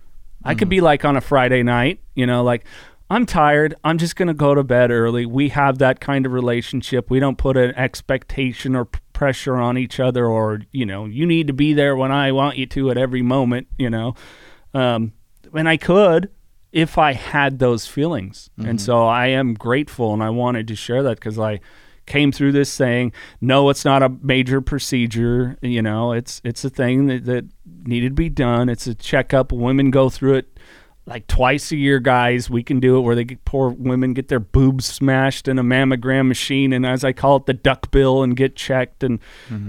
I 0.45 0.55
could 0.55 0.69
hmm. 0.69 0.71
be 0.71 0.81
like 0.81 1.05
on 1.05 1.17
a 1.17 1.21
Friday 1.21 1.63
night, 1.63 2.01
you 2.15 2.27
know, 2.27 2.43
like 2.43 2.65
I'm 3.11 3.25
tired. 3.25 3.75
I'm 3.85 3.97
just 3.97 4.17
going 4.17 4.29
to 4.29 4.35
go 4.35 4.55
to 4.55 4.63
bed 4.63 4.91
early. 4.91 5.25
We 5.25 5.49
have 5.49 5.79
that 5.79 5.99
kind 6.01 6.27
of 6.27 6.33
relationship. 6.33 7.11
We 7.11 7.21
don't 7.21 7.39
put 7.39 7.57
an 7.57 7.75
expectation 7.75 8.77
or 8.77 8.89
pressure 9.19 9.57
on 9.57 9.77
each 9.77 9.99
other 9.99 10.27
or 10.27 10.61
you 10.71 10.87
know 10.87 11.05
you 11.05 11.27
need 11.27 11.49
to 11.49 11.53
be 11.53 11.73
there 11.73 11.97
when 11.97 12.13
I 12.13 12.31
want 12.31 12.57
you 12.57 12.67
to 12.67 12.89
at 12.93 12.97
every 12.97 13.21
moment 13.21 13.67
you 13.77 13.91
know 13.91 14.15
um, 14.75 15.13
and 15.53 15.69
I 15.69 15.77
could 15.77 16.31
if 16.71 16.99
I 16.99 17.15
had 17.15 17.59
those 17.59 17.85
feelings 17.85 18.49
and 18.59 18.81
so 18.81 19.09
I 19.09 19.27
am 19.27 19.55
grateful 19.55 20.15
and 20.15 20.23
I 20.23 20.31
wanted 20.31 20.69
to 20.69 20.77
share 20.77 21.03
that 21.03 21.17
because 21.17 21.37
I 21.37 21.59
came 22.07 22.31
through 22.31 22.53
this 22.53 22.73
saying 22.73 23.13
no 23.41 23.69
it's 23.71 23.85
not 23.85 24.05
a 24.05 24.09
major 24.23 24.61
procedure 24.61 25.59
you 25.63 25.83
know 25.83 26.13
it's 26.13 26.41
it's 26.45 26.65
a 26.65 26.71
thing 26.71 27.09
that, 27.09 27.25
that 27.25 27.45
needed 27.83 28.11
to 28.11 28.15
be 28.15 28.29
done 28.29 28.69
it's 28.69 28.87
a 28.87 28.95
checkup 28.95 29.51
women 29.51 29.91
go 29.91 30.09
through 30.09 30.35
it 30.35 30.61
like 31.09 31.27
twice 31.27 31.73
a 31.73 31.77
year, 31.77 31.99
guys. 31.99 32.49
We 32.51 32.63
can 32.63 32.81
do 32.81 32.97
it 32.99 33.01
where 33.01 33.15
they 33.15 33.25
get 33.25 33.45
poor 33.45 33.71
women 33.71 34.15
get 34.15 34.29
their 34.29 34.41
boobs 34.41 34.87
smashed 34.87 35.49
in 35.49 35.59
a 35.59 35.63
mammogram 35.63 36.29
machine, 36.29 36.73
and 36.73 36.85
as 36.87 37.05
I 37.05 37.13
call 37.13 37.37
it, 37.37 37.47
the 37.47 37.55
duck 37.55 37.91
bill, 37.91 38.23
and 38.23 38.37
get 38.37 38.57
checked, 38.57 39.03
and 39.03 39.19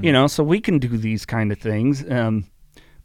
you 0.04 0.12
know, 0.12 0.28
so 0.28 0.43
we 0.43 0.60
can 0.60 0.80
do 0.80 0.89
these 0.97 1.25
kind 1.25 1.52
of 1.52 1.58
things. 1.60 2.04
Um, 2.10 2.45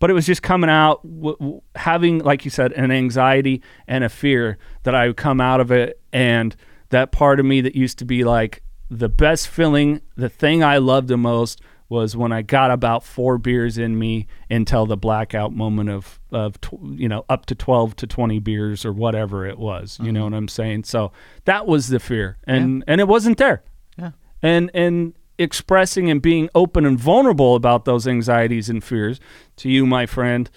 but 0.00 0.10
it 0.10 0.12
was 0.14 0.26
just 0.26 0.42
coming 0.42 0.68
out, 0.68 1.02
w- 1.02 1.36
w- 1.38 1.62
having, 1.76 2.18
like 2.18 2.44
you 2.44 2.50
said, 2.50 2.72
an 2.72 2.90
anxiety 2.90 3.62
and 3.86 4.04
a 4.04 4.08
fear 4.08 4.58
that 4.82 4.94
I 4.94 5.06
would 5.06 5.16
come 5.16 5.40
out 5.40 5.60
of 5.60 5.70
it, 5.70 6.00
and 6.12 6.54
that 6.90 7.12
part 7.12 7.40
of 7.40 7.46
me 7.46 7.60
that 7.62 7.74
used 7.74 7.98
to 8.00 8.04
be 8.04 8.24
like 8.24 8.62
the 8.90 9.08
best 9.08 9.48
feeling, 9.48 10.00
the 10.16 10.28
thing 10.28 10.62
I 10.62 10.78
loved 10.78 11.08
the 11.08 11.16
most 11.16 11.60
was 11.88 12.16
when 12.16 12.32
I 12.32 12.42
got 12.42 12.70
about 12.70 13.04
four 13.04 13.38
beers 13.38 13.76
in 13.78 13.98
me 13.98 14.26
until 14.50 14.86
the 14.86 14.96
blackout 14.96 15.52
moment 15.52 15.90
of 15.90 16.18
of 16.32 16.60
tw- 16.60 16.78
you 16.94 17.08
know 17.08 17.24
up 17.28 17.46
to 17.46 17.54
12 17.54 17.94
to 17.96 18.06
20 18.06 18.38
beers 18.40 18.84
or 18.84 18.92
whatever 18.92 19.46
it 19.46 19.58
was 19.58 19.98
you 20.02 20.10
know 20.10 20.24
what 20.24 20.34
I'm 20.34 20.48
saying? 20.48 20.84
So 20.84 21.12
that 21.44 21.66
was 21.66 21.88
the 21.88 22.00
fear. 22.00 22.38
And 22.44 22.84
and 22.86 23.00
it 23.00 23.08
wasn't 23.08 23.38
there. 23.38 23.62
Yeah. 23.98 24.12
and 24.42 24.70
and 24.74 25.14
expressing 25.38 26.10
and 26.10 26.22
being 26.22 26.48
open 26.54 26.86
and 26.86 26.98
vulnerable 26.98 27.54
about 27.56 27.84
those 27.84 28.06
anxieties 28.06 28.68
and 28.70 28.82
fears 28.82 29.20
to 29.56 29.68
you 29.68 29.84
my 29.84 30.06
friend 30.06 30.48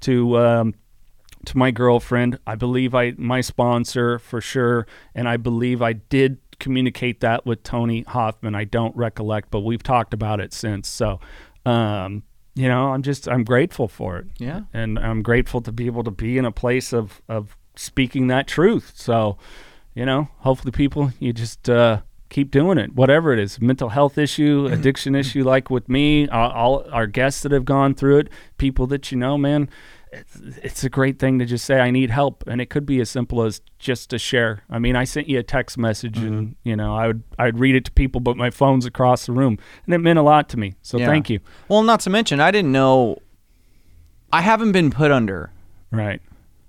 to 0.00 0.38
um 0.38 0.74
to 1.46 1.56
my 1.56 1.70
girlfriend 1.70 2.38
I 2.46 2.54
believe 2.54 2.94
I 2.94 3.14
my 3.16 3.40
sponsor 3.40 4.18
for 4.18 4.40
sure 4.40 4.86
and 5.14 5.28
I 5.28 5.36
believe 5.36 5.80
I 5.80 5.94
did 5.94 6.38
communicate 6.58 7.20
that 7.20 7.44
with 7.46 7.62
Tony 7.62 8.02
Hoffman 8.08 8.54
I 8.54 8.64
don't 8.64 8.94
recollect 8.96 9.50
but 9.50 9.60
we've 9.60 9.82
talked 9.82 10.14
about 10.14 10.40
it 10.40 10.52
since 10.52 10.88
so 10.88 11.20
um 11.64 12.22
you 12.54 12.68
know 12.68 12.92
I'm 12.92 13.02
just 13.02 13.28
I'm 13.28 13.44
grateful 13.44 13.88
for 13.88 14.16
it 14.18 14.26
Yeah. 14.38 14.62
and 14.72 14.98
I'm 14.98 15.22
grateful 15.22 15.60
to 15.62 15.72
be 15.72 15.86
able 15.86 16.04
to 16.04 16.10
be 16.10 16.38
in 16.38 16.44
a 16.44 16.52
place 16.52 16.92
of 16.92 17.20
of 17.28 17.56
speaking 17.78 18.28
that 18.28 18.46
truth. 18.46 18.92
So, 18.96 19.36
you 19.94 20.06
know, 20.06 20.28
hopefully 20.38 20.72
people 20.72 21.12
you 21.20 21.34
just 21.34 21.68
uh, 21.68 22.00
keep 22.30 22.50
doing 22.50 22.78
it, 22.78 22.94
whatever 22.94 23.34
it 23.34 23.38
is, 23.38 23.60
mental 23.60 23.90
health 23.90 24.16
issue, 24.16 24.66
addiction 24.72 25.14
issue, 25.14 25.44
like 25.44 25.68
with 25.68 25.86
me, 25.86 26.26
all, 26.28 26.50
all 26.52 26.86
our 26.90 27.06
guests 27.06 27.42
that 27.42 27.52
have 27.52 27.66
gone 27.66 27.94
through 27.94 28.16
it, 28.20 28.28
people 28.56 28.86
that 28.86 29.12
you 29.12 29.18
know, 29.18 29.36
man. 29.36 29.68
It's, 30.16 30.36
it's 30.62 30.84
a 30.84 30.88
great 30.88 31.18
thing 31.18 31.38
to 31.38 31.44
just 31.44 31.64
say 31.64 31.78
I 31.78 31.90
need 31.90 32.10
help, 32.10 32.44
and 32.46 32.60
it 32.60 32.70
could 32.70 32.86
be 32.86 33.00
as 33.00 33.10
simple 33.10 33.42
as 33.42 33.60
just 33.78 34.10
to 34.10 34.18
share. 34.18 34.62
I 34.70 34.78
mean, 34.78 34.96
I 34.96 35.04
sent 35.04 35.28
you 35.28 35.38
a 35.38 35.42
text 35.42 35.76
message, 35.76 36.18
and 36.18 36.48
mm-hmm. 36.48 36.68
you 36.68 36.76
know, 36.76 36.96
I 36.96 37.08
would 37.08 37.22
I'd 37.38 37.58
read 37.58 37.74
it 37.76 37.84
to 37.86 37.92
people, 37.92 38.20
but 38.20 38.36
my 38.36 38.50
phone's 38.50 38.86
across 38.86 39.26
the 39.26 39.32
room, 39.32 39.58
and 39.84 39.94
it 39.94 39.98
meant 39.98 40.18
a 40.18 40.22
lot 40.22 40.48
to 40.50 40.58
me. 40.58 40.74
So 40.82 40.98
Yeah. 40.98 41.06
thank 41.06 41.28
you. 41.28 41.40
Well, 41.68 41.82
not 41.82 42.00
to 42.00 42.10
mention, 42.10 42.40
I 42.40 42.50
didn't 42.50 42.72
know. 42.72 43.18
I 44.32 44.40
haven't 44.40 44.72
been 44.72 44.90
put 44.90 45.10
under. 45.10 45.50
Right. 45.90 46.20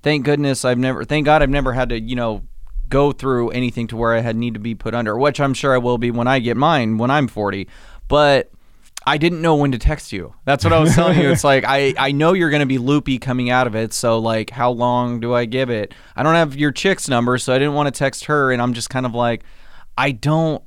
Thank 0.04 0.26
goodness 0.26 0.64
I've 0.66 0.78
never. 0.78 1.04
Thank 1.04 1.26
God 1.26 1.42
I've 1.42 1.50
never 1.50 1.74
had 1.74 1.90
to, 1.90 2.00
you 2.00 2.16
know, 2.16 2.44
go 2.90 3.12
through 3.12 3.50
anything 3.50 3.88
to 3.88 3.98
where 3.98 4.14
I 4.14 4.20
had 4.20 4.36
need 4.36 4.54
to 4.54 4.60
be 4.60 4.76
put 4.76 4.94
under, 4.94 5.18
which 5.18 5.40
I'm 5.40 5.54
sure 5.54 5.74
I 5.74 5.78
will 5.78 5.98
be 5.98 6.12
when 6.12 6.28
I 6.28 6.40
get 6.40 6.58
mine 6.58 6.98
when 6.98 7.12
I'm 7.12 7.28
40. 7.28 7.68
But 8.08 8.52
I 9.08 9.18
didn't 9.18 9.42
know 9.42 9.56
when 9.56 9.72
to 9.72 9.78
text 9.80 10.12
you. 10.12 10.34
That's 10.46 10.64
what 10.66 10.74
I 10.74 10.80
was 10.80 10.94
telling 10.94 11.18
you. 11.20 11.32
It's 11.32 11.44
like 11.44 11.64
I 11.66 11.94
I 11.98 12.12
know 12.12 12.34
you're 12.34 12.50
going 12.50 12.60
to 12.60 12.66
be 12.68 12.78
loopy 12.78 13.18
coming 13.20 13.50
out 13.50 13.66
of 13.66 13.76
it. 13.76 13.94
So 13.94 14.20
like, 14.20 14.50
how 14.50 14.70
long 14.72 15.20
do 15.22 15.34
I 15.34 15.46
give 15.46 15.70
it? 15.70 15.94
I 16.16 16.24
don't 16.24 16.36
have 16.36 16.56
your 16.56 16.72
chick's 16.72 17.08
number, 17.08 17.38
so 17.38 17.54
I 17.54 17.58
didn't 17.58 17.74
want 17.74 17.88
to 17.88 17.98
text 17.98 18.26
her, 18.26 18.52
and 18.52 18.62
I'm 18.62 18.74
just 18.74 18.90
kind 18.90 19.06
of 19.06 19.14
like, 19.16 19.44
I 19.98 20.12
don't. 20.12 20.62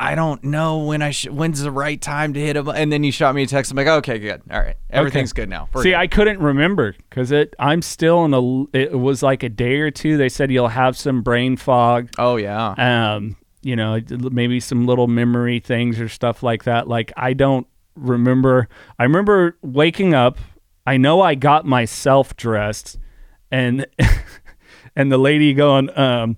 I 0.00 0.14
don't 0.14 0.44
know 0.44 0.84
when 0.84 1.02
I 1.02 1.10
sh- 1.10 1.26
when's 1.26 1.60
the 1.60 1.72
right 1.72 2.00
time 2.00 2.32
to 2.34 2.40
hit 2.40 2.54
him. 2.54 2.68
And 2.68 2.92
then 2.92 3.02
you 3.02 3.10
shot 3.10 3.34
me 3.34 3.42
a 3.42 3.46
text. 3.48 3.72
I'm 3.72 3.76
like, 3.76 3.88
okay, 3.88 4.20
good, 4.20 4.42
all 4.48 4.60
right, 4.60 4.76
everything's 4.90 5.32
good 5.32 5.48
now. 5.48 5.68
We're 5.72 5.82
See, 5.82 5.90
good. 5.90 5.96
I 5.96 6.06
couldn't 6.06 6.38
remember 6.38 6.94
because 7.10 7.32
it. 7.32 7.52
I'm 7.58 7.82
still 7.82 8.24
in 8.24 8.32
a. 8.32 8.76
It 8.78 8.92
was 8.96 9.24
like 9.24 9.42
a 9.42 9.48
day 9.48 9.78
or 9.80 9.90
two. 9.90 10.16
They 10.16 10.28
said 10.28 10.52
you'll 10.52 10.68
have 10.68 10.96
some 10.96 11.22
brain 11.22 11.56
fog. 11.56 12.10
oh 12.16 12.36
yeah, 12.36 12.74
Um, 13.16 13.37
you 13.62 13.76
know, 13.76 14.00
maybe 14.10 14.60
some 14.60 14.86
little 14.86 15.06
memory 15.06 15.60
things 15.60 16.00
or 16.00 16.08
stuff 16.08 16.42
like 16.42 16.64
that. 16.64 16.88
Like 16.88 17.12
I 17.16 17.32
don't 17.32 17.66
remember. 17.94 18.68
I 18.98 19.04
remember 19.04 19.56
waking 19.62 20.14
up. 20.14 20.38
I 20.86 20.96
know 20.96 21.20
I 21.20 21.34
got 21.34 21.66
myself 21.66 22.36
dressed, 22.36 22.98
and 23.50 23.86
and 24.96 25.12
the 25.12 25.18
lady 25.18 25.54
going, 25.54 25.96
um, 25.98 26.36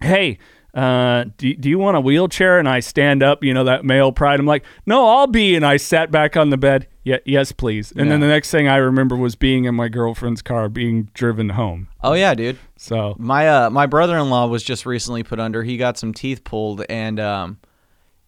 "Hey." 0.00 0.38
Uh, 0.74 1.26
do, 1.36 1.52
do 1.52 1.68
you 1.68 1.78
want 1.78 1.98
a 1.98 2.00
wheelchair? 2.00 2.58
And 2.58 2.66
I 2.66 2.80
stand 2.80 3.22
up, 3.22 3.44
you 3.44 3.52
know, 3.52 3.64
that 3.64 3.84
male 3.84 4.10
pride. 4.10 4.40
I'm 4.40 4.46
like, 4.46 4.64
no, 4.86 5.06
I'll 5.06 5.26
be. 5.26 5.54
And 5.54 5.66
I 5.66 5.76
sat 5.76 6.10
back 6.10 6.34
on 6.34 6.48
the 6.48 6.56
bed. 6.56 6.88
Yeah, 7.04 7.18
yes, 7.24 7.50
please. 7.50 7.92
And 7.96 8.10
then 8.10 8.20
the 8.20 8.28
next 8.28 8.50
thing 8.52 8.68
I 8.68 8.76
remember 8.76 9.16
was 9.16 9.34
being 9.34 9.64
in 9.64 9.74
my 9.74 9.88
girlfriend's 9.88 10.40
car, 10.42 10.68
being 10.68 11.08
driven 11.14 11.50
home. 11.50 11.88
oh 12.02 12.12
yeah, 12.12 12.34
dude. 12.34 12.58
So 12.76 13.16
My 13.18 13.48
uh 13.48 13.70
my 13.70 13.86
brother-in-law 13.86 14.46
was 14.46 14.62
just 14.62 14.86
recently 14.86 15.22
put 15.22 15.40
under. 15.40 15.62
He 15.64 15.76
got 15.76 15.98
some 15.98 16.14
teeth 16.14 16.44
pulled 16.44 16.84
and 16.88 17.18
um 17.18 17.58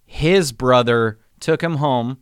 his 0.05 0.53
brother 0.53 1.19
took 1.41 1.63
him 1.63 1.77
home 1.77 2.19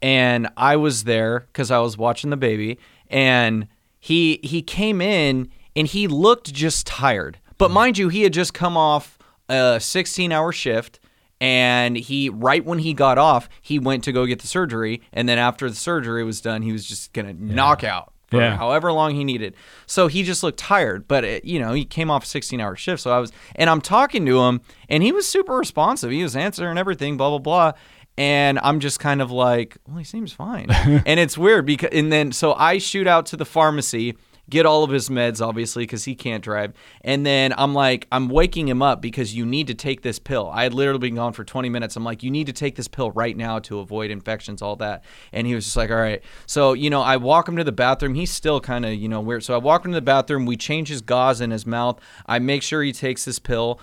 and 0.00 0.48
I 0.56 0.76
was 0.76 1.04
there 1.04 1.48
cuz 1.52 1.70
I 1.70 1.78
was 1.80 1.98
watching 1.98 2.30
the 2.30 2.36
baby 2.36 2.78
and 3.08 3.66
he 3.98 4.40
he 4.42 4.62
came 4.62 5.00
in 5.00 5.48
and 5.76 5.86
he 5.86 6.06
looked 6.06 6.52
just 6.52 6.86
tired. 6.86 7.38
But 7.58 7.70
mind 7.70 7.98
you, 7.98 8.08
he 8.08 8.22
had 8.22 8.32
just 8.32 8.54
come 8.54 8.76
off 8.76 9.18
a 9.48 9.76
16-hour 9.78 10.52
shift 10.52 10.99
and 11.40 11.96
he 11.96 12.28
right 12.28 12.64
when 12.64 12.78
he 12.80 12.92
got 12.94 13.18
off, 13.18 13.48
he 13.62 13.78
went 13.78 14.04
to 14.04 14.12
go 14.12 14.26
get 14.26 14.40
the 14.40 14.46
surgery 14.46 15.00
and 15.12 15.28
then 15.28 15.38
after 15.38 15.68
the 15.70 15.76
surgery 15.76 16.22
was 16.24 16.40
done, 16.40 16.62
he 16.62 16.72
was 16.72 16.84
just 16.86 17.12
going 17.12 17.26
to 17.26 17.44
knock 17.44 17.82
out 17.84 18.12
for 18.28 18.40
Yeah. 18.40 18.56
however 18.56 18.92
long 18.92 19.14
he 19.14 19.24
needed. 19.24 19.54
So 19.86 20.06
he 20.06 20.22
just 20.22 20.42
looked 20.42 20.58
tired, 20.58 21.08
but 21.08 21.24
it, 21.24 21.44
you 21.44 21.58
know, 21.58 21.72
he 21.72 21.84
came 21.84 22.10
off 22.10 22.24
a 22.24 22.26
16 22.26 22.60
hour 22.60 22.76
shift. 22.76 23.02
So 23.02 23.10
I 23.10 23.18
was, 23.18 23.32
and 23.56 23.68
I'm 23.70 23.80
talking 23.80 24.24
to 24.26 24.40
him 24.42 24.60
and 24.88 25.02
he 25.02 25.12
was 25.12 25.26
super 25.26 25.54
responsive. 25.56 26.10
He 26.10 26.22
was 26.22 26.36
answering 26.36 26.78
everything, 26.78 27.16
blah, 27.16 27.30
blah, 27.30 27.38
blah. 27.38 27.72
And 28.18 28.58
I'm 28.62 28.80
just 28.80 29.00
kind 29.00 29.22
of 29.22 29.30
like, 29.30 29.78
well, 29.88 29.96
he 29.96 30.04
seems 30.04 30.32
fine. 30.32 30.66
and 30.70 31.18
it's 31.18 31.38
weird 31.38 31.64
because, 31.64 31.88
and 31.92 32.12
then, 32.12 32.32
so 32.32 32.52
I 32.52 32.76
shoot 32.78 33.06
out 33.06 33.24
to 33.26 33.36
the 33.36 33.46
pharmacy, 33.46 34.14
get 34.50 34.66
all 34.66 34.84
of 34.84 34.90
his 34.90 35.08
meds, 35.08 35.44
obviously, 35.44 35.84
because 35.84 36.04
he 36.04 36.14
can't 36.14 36.42
drive. 36.42 36.74
And 37.02 37.24
then 37.24 37.54
I'm 37.56 37.72
like, 37.72 38.06
I'm 38.10 38.28
waking 38.28 38.68
him 38.68 38.82
up 38.82 39.00
because 39.00 39.34
you 39.34 39.46
need 39.46 39.68
to 39.68 39.74
take 39.74 40.02
this 40.02 40.18
pill. 40.18 40.50
I 40.52 40.64
had 40.64 40.74
literally 40.74 40.98
been 40.98 41.14
gone 41.14 41.32
for 41.32 41.44
20 41.44 41.68
minutes. 41.68 41.96
I'm 41.96 42.04
like, 42.04 42.22
you 42.22 42.30
need 42.30 42.46
to 42.48 42.52
take 42.52 42.74
this 42.74 42.88
pill 42.88 43.12
right 43.12 43.36
now 43.36 43.60
to 43.60 43.78
avoid 43.78 44.10
infections, 44.10 44.60
all 44.60 44.76
that. 44.76 45.04
And 45.32 45.46
he 45.46 45.54
was 45.54 45.64
just 45.64 45.76
like, 45.76 45.90
all 45.90 45.96
right. 45.96 46.22
So, 46.46 46.72
you 46.72 46.90
know, 46.90 47.00
I 47.00 47.16
walk 47.16 47.48
him 47.48 47.56
to 47.56 47.64
the 47.64 47.72
bathroom. 47.72 48.14
He's 48.14 48.30
still 48.30 48.60
kind 48.60 48.84
of, 48.84 48.94
you 48.94 49.08
know, 49.08 49.20
weird. 49.20 49.44
So 49.44 49.54
I 49.54 49.58
walk 49.58 49.84
him 49.84 49.92
to 49.92 49.96
the 49.96 50.02
bathroom. 50.02 50.44
We 50.44 50.56
change 50.56 50.88
his 50.88 51.00
gauze 51.00 51.40
in 51.40 51.50
his 51.50 51.66
mouth. 51.66 52.00
I 52.26 52.38
make 52.40 52.62
sure 52.62 52.82
he 52.82 52.92
takes 52.92 53.24
this 53.24 53.38
pill 53.38 53.80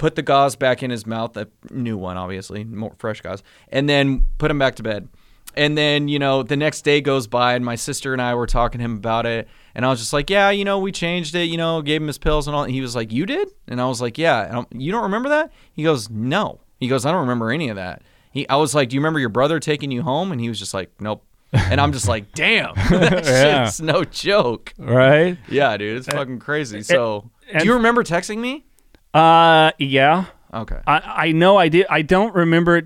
put 0.00 0.14
the 0.14 0.22
gauze 0.22 0.56
back 0.56 0.82
in 0.82 0.90
his 0.90 1.06
mouth, 1.06 1.36
a 1.36 1.46
new 1.70 1.94
one, 1.94 2.16
obviously, 2.16 2.64
more 2.64 2.94
fresh 2.96 3.20
gauze, 3.20 3.42
and 3.68 3.86
then 3.86 4.24
put 4.38 4.50
him 4.50 4.58
back 4.58 4.74
to 4.76 4.82
bed. 4.82 5.08
And 5.56 5.76
then, 5.76 6.08
you 6.08 6.18
know, 6.18 6.42
the 6.42 6.56
next 6.56 6.82
day 6.82 7.00
goes 7.00 7.26
by, 7.26 7.54
and 7.54 7.64
my 7.64 7.74
sister 7.74 8.12
and 8.12 8.22
I 8.22 8.34
were 8.34 8.46
talking 8.46 8.78
to 8.78 8.84
him 8.84 8.96
about 8.96 9.26
it. 9.26 9.48
And 9.74 9.84
I 9.84 9.88
was 9.88 9.98
just 9.98 10.12
like, 10.12 10.30
yeah, 10.30 10.50
you 10.50 10.64
know, 10.64 10.78
we 10.78 10.92
changed 10.92 11.34
it, 11.34 11.44
you 11.44 11.56
know, 11.56 11.82
gave 11.82 12.00
him 12.00 12.06
his 12.06 12.18
pills 12.18 12.46
and 12.46 12.54
all. 12.56 12.64
And 12.64 12.72
he 12.72 12.80
was 12.80 12.94
like, 12.94 13.12
you 13.12 13.26
did? 13.26 13.48
And 13.68 13.80
I 13.80 13.86
was 13.86 14.00
like, 14.00 14.16
yeah. 14.18 14.64
You 14.72 14.92
don't 14.92 15.02
remember 15.04 15.28
that? 15.30 15.52
He 15.72 15.82
goes, 15.82 16.08
no. 16.10 16.60
He 16.78 16.88
goes, 16.88 17.04
I 17.04 17.10
don't 17.12 17.20
remember 17.22 17.50
any 17.50 17.68
of 17.68 17.76
that. 17.76 18.02
He, 18.32 18.48
I 18.48 18.56
was 18.56 18.74
like, 18.74 18.88
do 18.90 18.94
you 18.94 19.00
remember 19.00 19.18
your 19.18 19.28
brother 19.28 19.58
taking 19.60 19.90
you 19.90 20.02
home? 20.02 20.30
And 20.32 20.40
he 20.40 20.48
was 20.48 20.58
just 20.58 20.72
like, 20.74 20.90
nope. 21.00 21.24
And 21.52 21.80
I'm 21.80 21.92
just 21.92 22.06
like, 22.06 22.32
damn, 22.32 22.74
that 22.76 23.24
Yeah. 23.26 23.64
shit's 23.64 23.80
no 23.80 24.04
joke. 24.04 24.72
right. 24.78 25.36
Yeah, 25.48 25.76
dude, 25.76 25.96
it's 25.96 26.06
fucking 26.06 26.38
crazy. 26.38 26.82
So, 26.82 27.28
do 27.58 27.64
you 27.64 27.74
remember 27.74 28.04
texting 28.04 28.38
me? 28.38 28.64
Uh, 29.12 29.72
yeah. 29.78 30.26
Okay. 30.54 30.78
I, 30.86 31.00
I 31.28 31.32
know 31.32 31.56
I 31.56 31.68
did. 31.68 31.86
I 31.90 32.02
don't 32.02 32.32
remember 32.36 32.82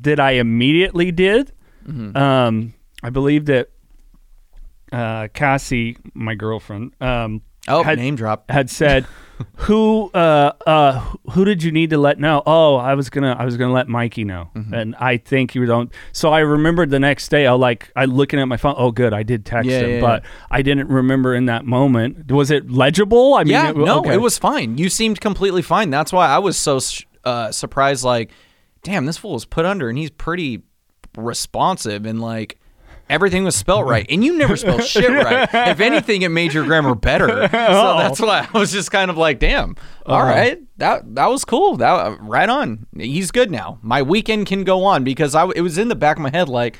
that 0.00 0.18
I 0.18 0.32
immediately 0.32 1.12
did. 1.12 1.52
Mm-hmm. 1.86 2.16
Um, 2.16 2.74
I 3.02 3.10
believe 3.10 3.46
that 3.46 3.70
uh, 4.92 5.28
Cassie, 5.32 5.96
my 6.14 6.34
girlfriend, 6.34 6.94
um, 7.00 7.42
Oh, 7.68 7.82
had, 7.82 7.98
name 7.98 8.16
drop. 8.16 8.50
had 8.50 8.70
said, 8.70 9.06
"Who, 9.56 10.10
uh, 10.12 10.52
uh, 10.66 10.98
who 11.32 11.44
did 11.44 11.62
you 11.62 11.70
need 11.70 11.90
to 11.90 11.98
let 11.98 12.18
know?" 12.18 12.42
Oh, 12.46 12.76
I 12.76 12.94
was 12.94 13.10
gonna, 13.10 13.36
I 13.38 13.44
was 13.44 13.56
gonna 13.58 13.72
let 13.72 13.86
Mikey 13.86 14.24
know, 14.24 14.48
Mm-hmm. 14.56 14.74
and 14.74 14.96
I 14.96 15.18
think 15.18 15.54
you 15.54 15.66
don't. 15.66 15.92
So 16.12 16.30
I 16.32 16.40
remembered 16.40 16.88
the 16.90 16.98
next 16.98 17.28
day. 17.28 17.46
I 17.46 17.52
like, 17.52 17.92
I 17.94 18.06
looking 18.06 18.40
at 18.40 18.46
my 18.46 18.56
phone. 18.56 18.74
Oh, 18.78 18.90
good, 18.90 19.12
I 19.12 19.22
did 19.22 19.44
text 19.44 19.68
Yeah, 19.70 19.80
him, 19.80 19.90
yeah, 19.90 20.00
but 20.00 20.24
I 20.50 20.62
didn't 20.62 20.88
remember 20.88 21.34
in 21.34 21.44
that 21.46 21.64
moment. 21.66 22.32
Was 22.32 22.50
it 22.50 22.70
legible? 22.70 23.34
I 23.34 23.44
mean, 23.44 23.52
Yeah, 23.52 23.70
it, 23.70 23.76
no, 23.76 24.00
okay. 24.00 24.14
it 24.14 24.20
was 24.22 24.38
fine. 24.38 24.78
You 24.78 24.88
seemed 24.88 25.20
completely 25.20 25.62
fine. 25.62 25.90
That's 25.90 26.12
why 26.14 26.28
I 26.28 26.38
was 26.38 26.56
so 26.56 26.80
uh, 27.24 27.52
surprised. 27.52 28.04
Like, 28.04 28.30
damn, 28.82 29.04
this 29.04 29.18
fool 29.18 29.34
was 29.34 29.44
put 29.44 29.66
under 29.66 29.88
and 29.90 29.98
he's 29.98 30.10
pretty 30.10 30.62
responsive 31.20 32.06
and 32.06 32.20
like 32.20 32.58
everything 33.08 33.44
was 33.44 33.56
spelt 33.56 33.86
right. 33.86 34.06
And 34.08 34.24
you 34.24 34.38
never 34.38 34.56
spelled 34.56 34.84
shit 34.86 35.08
right. 35.10 35.48
If 35.52 35.80
anything, 35.80 36.22
it 36.22 36.28
made 36.30 36.54
your 36.54 36.64
grammar 36.64 36.94
better. 36.94 37.28
So 37.50 37.96
that's 37.98 38.20
why 38.20 38.48
I 38.52 38.58
was 38.58 38.72
just 38.72 38.90
kind 38.90 39.10
of 39.10 39.16
like, 39.16 39.38
damn, 39.38 39.76
all 40.06 40.22
right, 40.22 40.60
that 40.78 41.14
that 41.14 41.26
was 41.26 41.44
cool. 41.44 41.76
That 41.76 42.18
right 42.20 42.48
on. 42.48 42.86
He's 42.96 43.30
good 43.30 43.50
now. 43.50 43.78
My 43.82 44.02
weekend 44.02 44.46
can 44.46 44.64
go 44.64 44.84
on 44.84 45.04
because 45.04 45.34
I 45.34 45.46
it 45.54 45.60
was 45.60 45.78
in 45.78 45.88
the 45.88 45.94
back 45.94 46.16
of 46.16 46.22
my 46.22 46.30
head 46.30 46.48
like. 46.48 46.78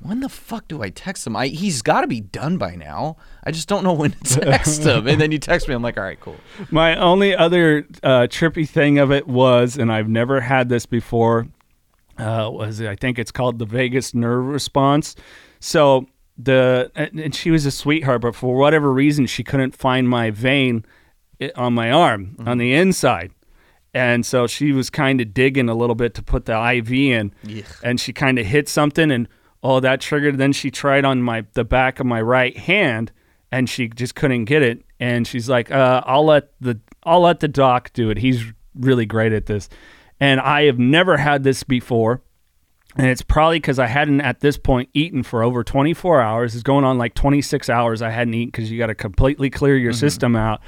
When 0.00 0.20
the 0.20 0.28
fuck 0.28 0.68
do 0.68 0.80
I 0.80 0.90
text 0.90 1.26
him? 1.26 1.34
I, 1.34 1.48
he's 1.48 1.82
got 1.82 2.02
to 2.02 2.06
be 2.06 2.20
done 2.20 2.56
by 2.56 2.76
now. 2.76 3.16
I 3.42 3.50
just 3.50 3.66
don't 3.66 3.82
know 3.82 3.94
when 3.94 4.12
to 4.12 4.40
text 4.42 4.84
him. 4.84 5.08
And 5.08 5.20
then 5.20 5.32
you 5.32 5.40
text 5.40 5.66
me. 5.66 5.74
I'm 5.74 5.82
like, 5.82 5.96
all 5.96 6.04
right, 6.04 6.20
cool. 6.20 6.36
My 6.70 6.94
only 6.94 7.34
other 7.34 7.78
uh, 8.04 8.28
trippy 8.30 8.68
thing 8.68 8.98
of 9.00 9.10
it 9.10 9.26
was, 9.26 9.76
and 9.76 9.90
I've 9.90 10.08
never 10.08 10.40
had 10.40 10.68
this 10.68 10.86
before, 10.86 11.48
uh, 12.18 12.50
was 12.50 12.80
I 12.80 12.96
think 12.96 13.18
it's 13.18 13.30
called 13.32 13.58
the 13.58 13.66
vagus 13.66 14.14
nerve 14.14 14.46
response. 14.46 15.14
So 15.60 16.06
the 16.36 16.90
and 16.94 17.34
she 17.34 17.50
was 17.50 17.66
a 17.66 17.70
sweetheart, 17.70 18.22
but 18.22 18.34
for 18.34 18.56
whatever 18.56 18.92
reason, 18.92 19.26
she 19.26 19.42
couldn't 19.42 19.76
find 19.76 20.08
my 20.08 20.30
vein 20.30 20.84
on 21.56 21.74
my 21.74 21.90
arm 21.90 22.36
on 22.46 22.58
the 22.58 22.74
inside. 22.74 23.32
And 23.94 24.24
so 24.24 24.46
she 24.46 24.72
was 24.72 24.90
kind 24.90 25.20
of 25.20 25.32
digging 25.32 25.68
a 25.68 25.74
little 25.74 25.94
bit 25.96 26.14
to 26.14 26.22
put 26.22 26.44
the 26.44 26.52
IV 26.76 26.92
in, 26.92 27.32
and 27.82 27.98
she 27.98 28.12
kind 28.12 28.38
of 28.38 28.46
hit 28.46 28.68
something, 28.68 29.10
and 29.10 29.28
oh, 29.62 29.80
that 29.80 30.00
triggered. 30.00 30.38
Then 30.38 30.52
she 30.52 30.70
tried 30.70 31.04
on 31.04 31.22
my 31.22 31.44
the 31.54 31.64
back 31.64 31.98
of 31.98 32.06
my 32.06 32.20
right 32.20 32.56
hand, 32.56 33.10
and 33.50 33.68
she 33.68 33.88
just 33.88 34.14
couldn't 34.14 34.44
get 34.44 34.62
it. 34.62 34.84
And 35.00 35.26
she's 35.26 35.48
like, 35.48 35.70
uh, 35.70 36.02
"I'll 36.04 36.26
let 36.26 36.50
the 36.60 36.78
I'll 37.02 37.22
let 37.22 37.40
the 37.40 37.48
doc 37.48 37.92
do 37.94 38.10
it. 38.10 38.18
He's 38.18 38.44
really 38.74 39.06
great 39.06 39.32
at 39.32 39.46
this." 39.46 39.68
And 40.20 40.40
I 40.40 40.64
have 40.64 40.78
never 40.78 41.16
had 41.16 41.44
this 41.44 41.62
before, 41.62 42.22
and 42.96 43.06
it's 43.06 43.22
probably 43.22 43.58
because 43.58 43.78
I 43.78 43.86
hadn't 43.86 44.20
at 44.20 44.40
this 44.40 44.58
point 44.58 44.88
eaten 44.94 45.22
for 45.22 45.42
over 45.42 45.62
24 45.62 46.20
hours. 46.20 46.54
It's 46.54 46.64
going 46.64 46.84
on 46.84 46.98
like 46.98 47.14
26 47.14 47.70
hours. 47.70 48.02
I 48.02 48.10
hadn't 48.10 48.34
eaten 48.34 48.50
because 48.50 48.70
you 48.70 48.78
got 48.78 48.86
to 48.86 48.94
completely 48.94 49.50
clear 49.50 49.76
your 49.76 49.92
mm-hmm. 49.92 49.98
system 49.98 50.36
out. 50.36 50.60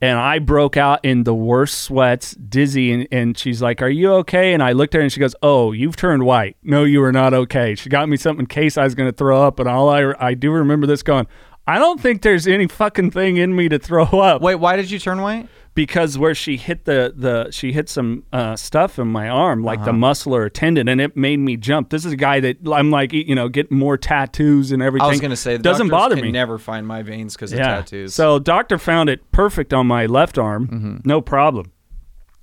And 0.00 0.18
I 0.18 0.38
broke 0.38 0.76
out 0.76 1.04
in 1.04 1.24
the 1.24 1.34
worst 1.34 1.80
sweats, 1.80 2.32
dizzy, 2.32 2.92
and, 2.92 3.08
and 3.10 3.36
she's 3.36 3.60
like, 3.60 3.82
"Are 3.82 3.88
you 3.88 4.12
okay?" 4.14 4.54
And 4.54 4.62
I 4.62 4.70
looked 4.70 4.94
at 4.94 4.98
her 4.98 5.02
and 5.02 5.12
she 5.12 5.18
goes, 5.18 5.34
"Oh, 5.42 5.72
you've 5.72 5.96
turned 5.96 6.22
white. 6.22 6.56
No, 6.62 6.84
you 6.84 7.02
are 7.02 7.10
not 7.10 7.34
okay." 7.34 7.74
She 7.74 7.88
got 7.88 8.08
me 8.08 8.16
something 8.16 8.44
in 8.44 8.46
case 8.46 8.78
I 8.78 8.84
was 8.84 8.94
going 8.94 9.10
to 9.10 9.16
throw 9.16 9.42
up, 9.42 9.58
and 9.58 9.68
all 9.68 9.88
I 9.88 10.14
I 10.20 10.34
do 10.34 10.52
remember 10.52 10.86
this 10.86 11.02
going. 11.02 11.26
I 11.66 11.78
don't 11.78 12.00
think 12.00 12.22
there's 12.22 12.46
any 12.46 12.66
fucking 12.66 13.10
thing 13.10 13.36
in 13.36 13.54
me 13.54 13.68
to 13.68 13.78
throw 13.78 14.04
up 14.04 14.40
Wait, 14.40 14.54
why 14.54 14.76
did 14.76 14.90
you 14.90 14.98
turn 14.98 15.20
white? 15.20 15.48
Because 15.78 16.18
where 16.18 16.34
she 16.34 16.56
hit 16.56 16.86
the 16.86 17.14
the 17.14 17.52
she 17.52 17.70
hit 17.70 17.88
some 17.88 18.24
uh, 18.32 18.56
stuff 18.56 18.98
in 18.98 19.06
my 19.06 19.28
arm, 19.28 19.62
like 19.62 19.84
the 19.84 19.92
muscle 19.92 20.34
or 20.34 20.50
tendon, 20.50 20.88
and 20.88 21.00
it 21.00 21.16
made 21.16 21.36
me 21.36 21.56
jump. 21.56 21.90
This 21.90 22.04
is 22.04 22.12
a 22.12 22.16
guy 22.16 22.40
that 22.40 22.56
I'm 22.72 22.90
like, 22.90 23.12
you 23.12 23.36
know, 23.36 23.48
get 23.48 23.70
more 23.70 23.96
tattoos 23.96 24.72
and 24.72 24.82
everything. 24.82 25.06
I 25.06 25.10
was 25.10 25.20
gonna 25.20 25.36
say 25.36 25.56
doesn't 25.56 25.86
bother 25.86 26.16
can 26.16 26.24
me. 26.24 26.32
Never 26.32 26.58
find 26.58 26.84
my 26.84 27.02
veins 27.02 27.36
because 27.36 27.52
of 27.52 27.60
yeah. 27.60 27.76
tattoos. 27.76 28.12
So 28.12 28.40
doctor 28.40 28.76
found 28.76 29.08
it 29.08 29.30
perfect 29.30 29.72
on 29.72 29.86
my 29.86 30.06
left 30.06 30.36
arm, 30.36 30.66
Mm-hmm. 30.66 30.96
no 31.04 31.20
problem. 31.20 31.70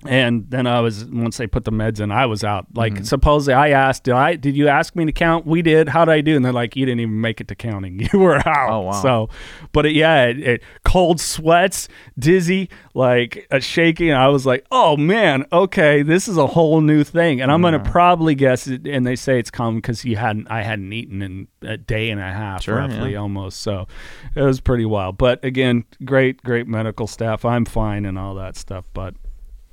And 0.08 0.50
then 0.50 0.66
I 0.66 0.80
was 0.80 1.04
once 1.04 1.36
they 1.36 1.46
put 1.46 1.64
the 1.64 1.72
meds 1.72 2.00
in, 2.00 2.10
I 2.10 2.26
was 2.26 2.44
out. 2.44 2.66
Like 2.74 2.94
Mm-hmm. 2.94 3.04
supposedly, 3.04 3.54
I 3.54 3.70
asked, 3.70 4.04
"Did 4.04 4.14
I? 4.14 4.36
Did 4.36 4.56
you 4.56 4.68
ask 4.68 4.94
me 4.96 5.04
to 5.06 5.12
count? 5.12 5.46
We 5.46 5.62
did. 5.62 5.88
How 5.88 6.04
did 6.04 6.12
I 6.12 6.20
do?" 6.20 6.36
And 6.36 6.44
they're 6.44 6.52
like, 6.52 6.76
"You 6.76 6.86
didn't 6.86 7.00
even 7.00 7.20
make 7.20 7.40
it 7.40 7.48
to 7.48 7.54
counting. 7.54 8.00
You 8.12 8.18
were 8.20 8.36
out." 8.48 8.70
Oh, 8.70 8.80
wow. 8.80 9.02
So, 9.02 9.28
but 9.72 9.86
it, 9.86 9.92
yeah, 9.92 10.24
it, 10.26 10.38
it, 10.40 10.62
cold 10.84 11.20
sweats, 11.20 11.88
dizzy, 12.18 12.68
like 12.94 13.46
a 13.50 13.60
shaking. 13.60 14.12
I 14.12 14.28
was 14.28 14.46
like, 14.46 14.64
"Oh 14.70 14.96
man, 14.96 15.44
okay, 15.52 16.02
this 16.02 16.28
is 16.28 16.36
a 16.36 16.46
whole 16.46 16.80
new 16.80 17.04
thing." 17.04 17.40
And 17.40 17.50
I'm 17.50 17.62
gonna 17.62 17.80
probably 17.80 18.34
guess 18.34 18.66
it. 18.66 18.86
And 18.86 19.06
they 19.06 19.16
say 19.16 19.38
it's 19.38 19.50
common 19.50 19.76
because 19.80 20.04
you 20.04 20.16
hadn't, 20.16 20.48
I 20.50 20.62
hadn't 20.62 20.92
eaten 20.92 21.22
in 21.22 21.48
a 21.62 21.76
day 21.76 22.10
and 22.10 22.20
a 22.20 22.24
half, 22.32 22.62
Sure, 22.62 22.76
roughly 22.76 23.12
yeah. 23.12 23.18
almost. 23.18 23.60
So 23.60 23.86
it 24.34 24.42
was 24.42 24.60
pretty 24.60 24.84
wild. 24.84 25.18
But 25.18 25.44
again, 25.44 25.84
great, 26.04 26.42
great 26.42 26.66
medical 26.68 27.06
staff. 27.06 27.44
I'm 27.44 27.64
fine 27.64 28.04
and 28.04 28.18
all 28.18 28.34
that 28.36 28.56
stuff. 28.56 28.86
But 28.94 29.14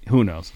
who 0.07 0.23
knows? 0.23 0.51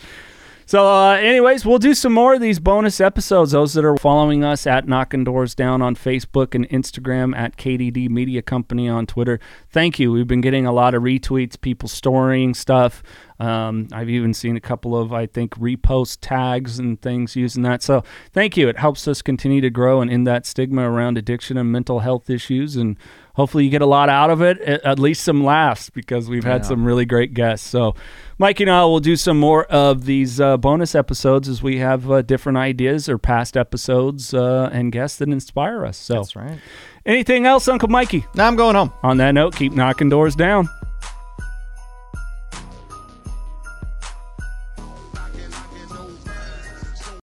So, 0.68 0.86
uh, 0.86 1.14
anyways, 1.14 1.66
we'll 1.66 1.78
do 1.78 1.94
some 1.94 2.12
more 2.12 2.34
of 2.34 2.42
these 2.42 2.60
bonus 2.60 3.00
episodes. 3.00 3.52
Those 3.54 3.74
that 3.76 3.86
are 3.86 3.96
following 3.96 4.44
us 4.44 4.68
at 4.68 4.86
Knocking 4.86 5.24
Doors 5.24 5.56
Down 5.56 5.82
on 5.82 5.96
Facebook 5.96 6.54
and 6.54 6.68
Instagram, 6.68 7.34
at 7.38 7.56
KDD 7.56 8.10
Media 8.10 8.42
Company 8.42 8.90
on 8.90 9.06
Twitter. 9.06 9.40
Thank 9.70 9.98
you. 9.98 10.12
We've 10.12 10.28
been 10.28 10.42
getting 10.42 10.66
a 10.66 10.74
lot 10.74 10.94
of 10.94 11.04
retweets, 11.04 11.60
people 11.60 11.88
storing 11.88 12.54
stuff. 12.54 13.02
Um, 13.40 13.88
I've 13.94 14.10
even 14.10 14.34
seen 14.34 14.58
a 14.58 14.60
couple 14.60 14.94
of, 14.94 15.14
I 15.14 15.26
think, 15.26 15.56
repost 15.58 16.18
tags 16.20 16.80
and 16.80 17.02
things 17.02 17.38
using 17.38 17.64
that. 17.64 17.82
So, 17.82 18.04
thank 18.34 18.58
you. 18.58 18.68
It 18.68 18.78
helps 18.78 19.08
us 19.08 19.22
continue 19.22 19.62
to 19.62 19.70
grow 19.70 20.02
and 20.02 20.12
end 20.12 20.28
that 20.28 20.46
stigma 20.46 20.92
around 20.92 21.18
addiction 21.18 21.56
and 21.56 21.72
mental 21.72 22.00
health 22.00 22.30
issues. 22.30 22.76
And 22.76 22.98
hopefully, 23.38 23.64
you 23.64 23.70
get 23.70 23.82
a 23.82 23.86
lot 23.88 24.10
out 24.10 24.30
of 24.30 24.42
it, 24.42 24.60
at, 24.60 25.00
least 25.00 25.24
some 25.24 25.44
laughs, 25.44 25.90
because 25.90 26.28
we've 26.28 26.44
had 26.44 26.66
some 26.66 26.84
really 26.84 27.06
great 27.06 27.34
guests. 27.34 27.66
So, 27.66 27.96
Mikey 28.38 28.66
and 28.66 28.72
I 28.72 28.84
will 28.84 29.00
do 29.00 29.16
some 29.16 29.40
more 29.40 29.66
of 29.66 30.06
these 30.06 30.42
uh, 30.42 30.58
bonus 30.58 30.94
episodes 30.96 31.48
as 31.48 31.64
we 31.64 31.78
have 31.78 32.12
uh, 32.12 32.22
different 32.24 32.58
ideas 32.58 33.08
or 33.08 33.18
past 33.18 33.56
episodes 33.56 34.34
uh, 34.34 34.70
and 34.74 34.92
guests 34.92 35.20
that 35.20 35.30
inspire 35.30 35.86
us. 35.86 35.98
So, 35.98 36.16
That's 36.16 36.36
right. 36.36 36.60
anything 37.06 37.46
else, 37.46 37.68
Uncle 37.70 37.88
Mikey? 37.88 38.26
Now 38.36 38.48
I'm 38.48 38.58
going 38.58 38.76
home. 38.76 38.92
On 39.04 39.18
that 39.18 39.32
note, 39.32 39.56
keep 39.56 39.72
knocking 39.72 40.10
doors 40.10 40.36
down. 40.36 40.68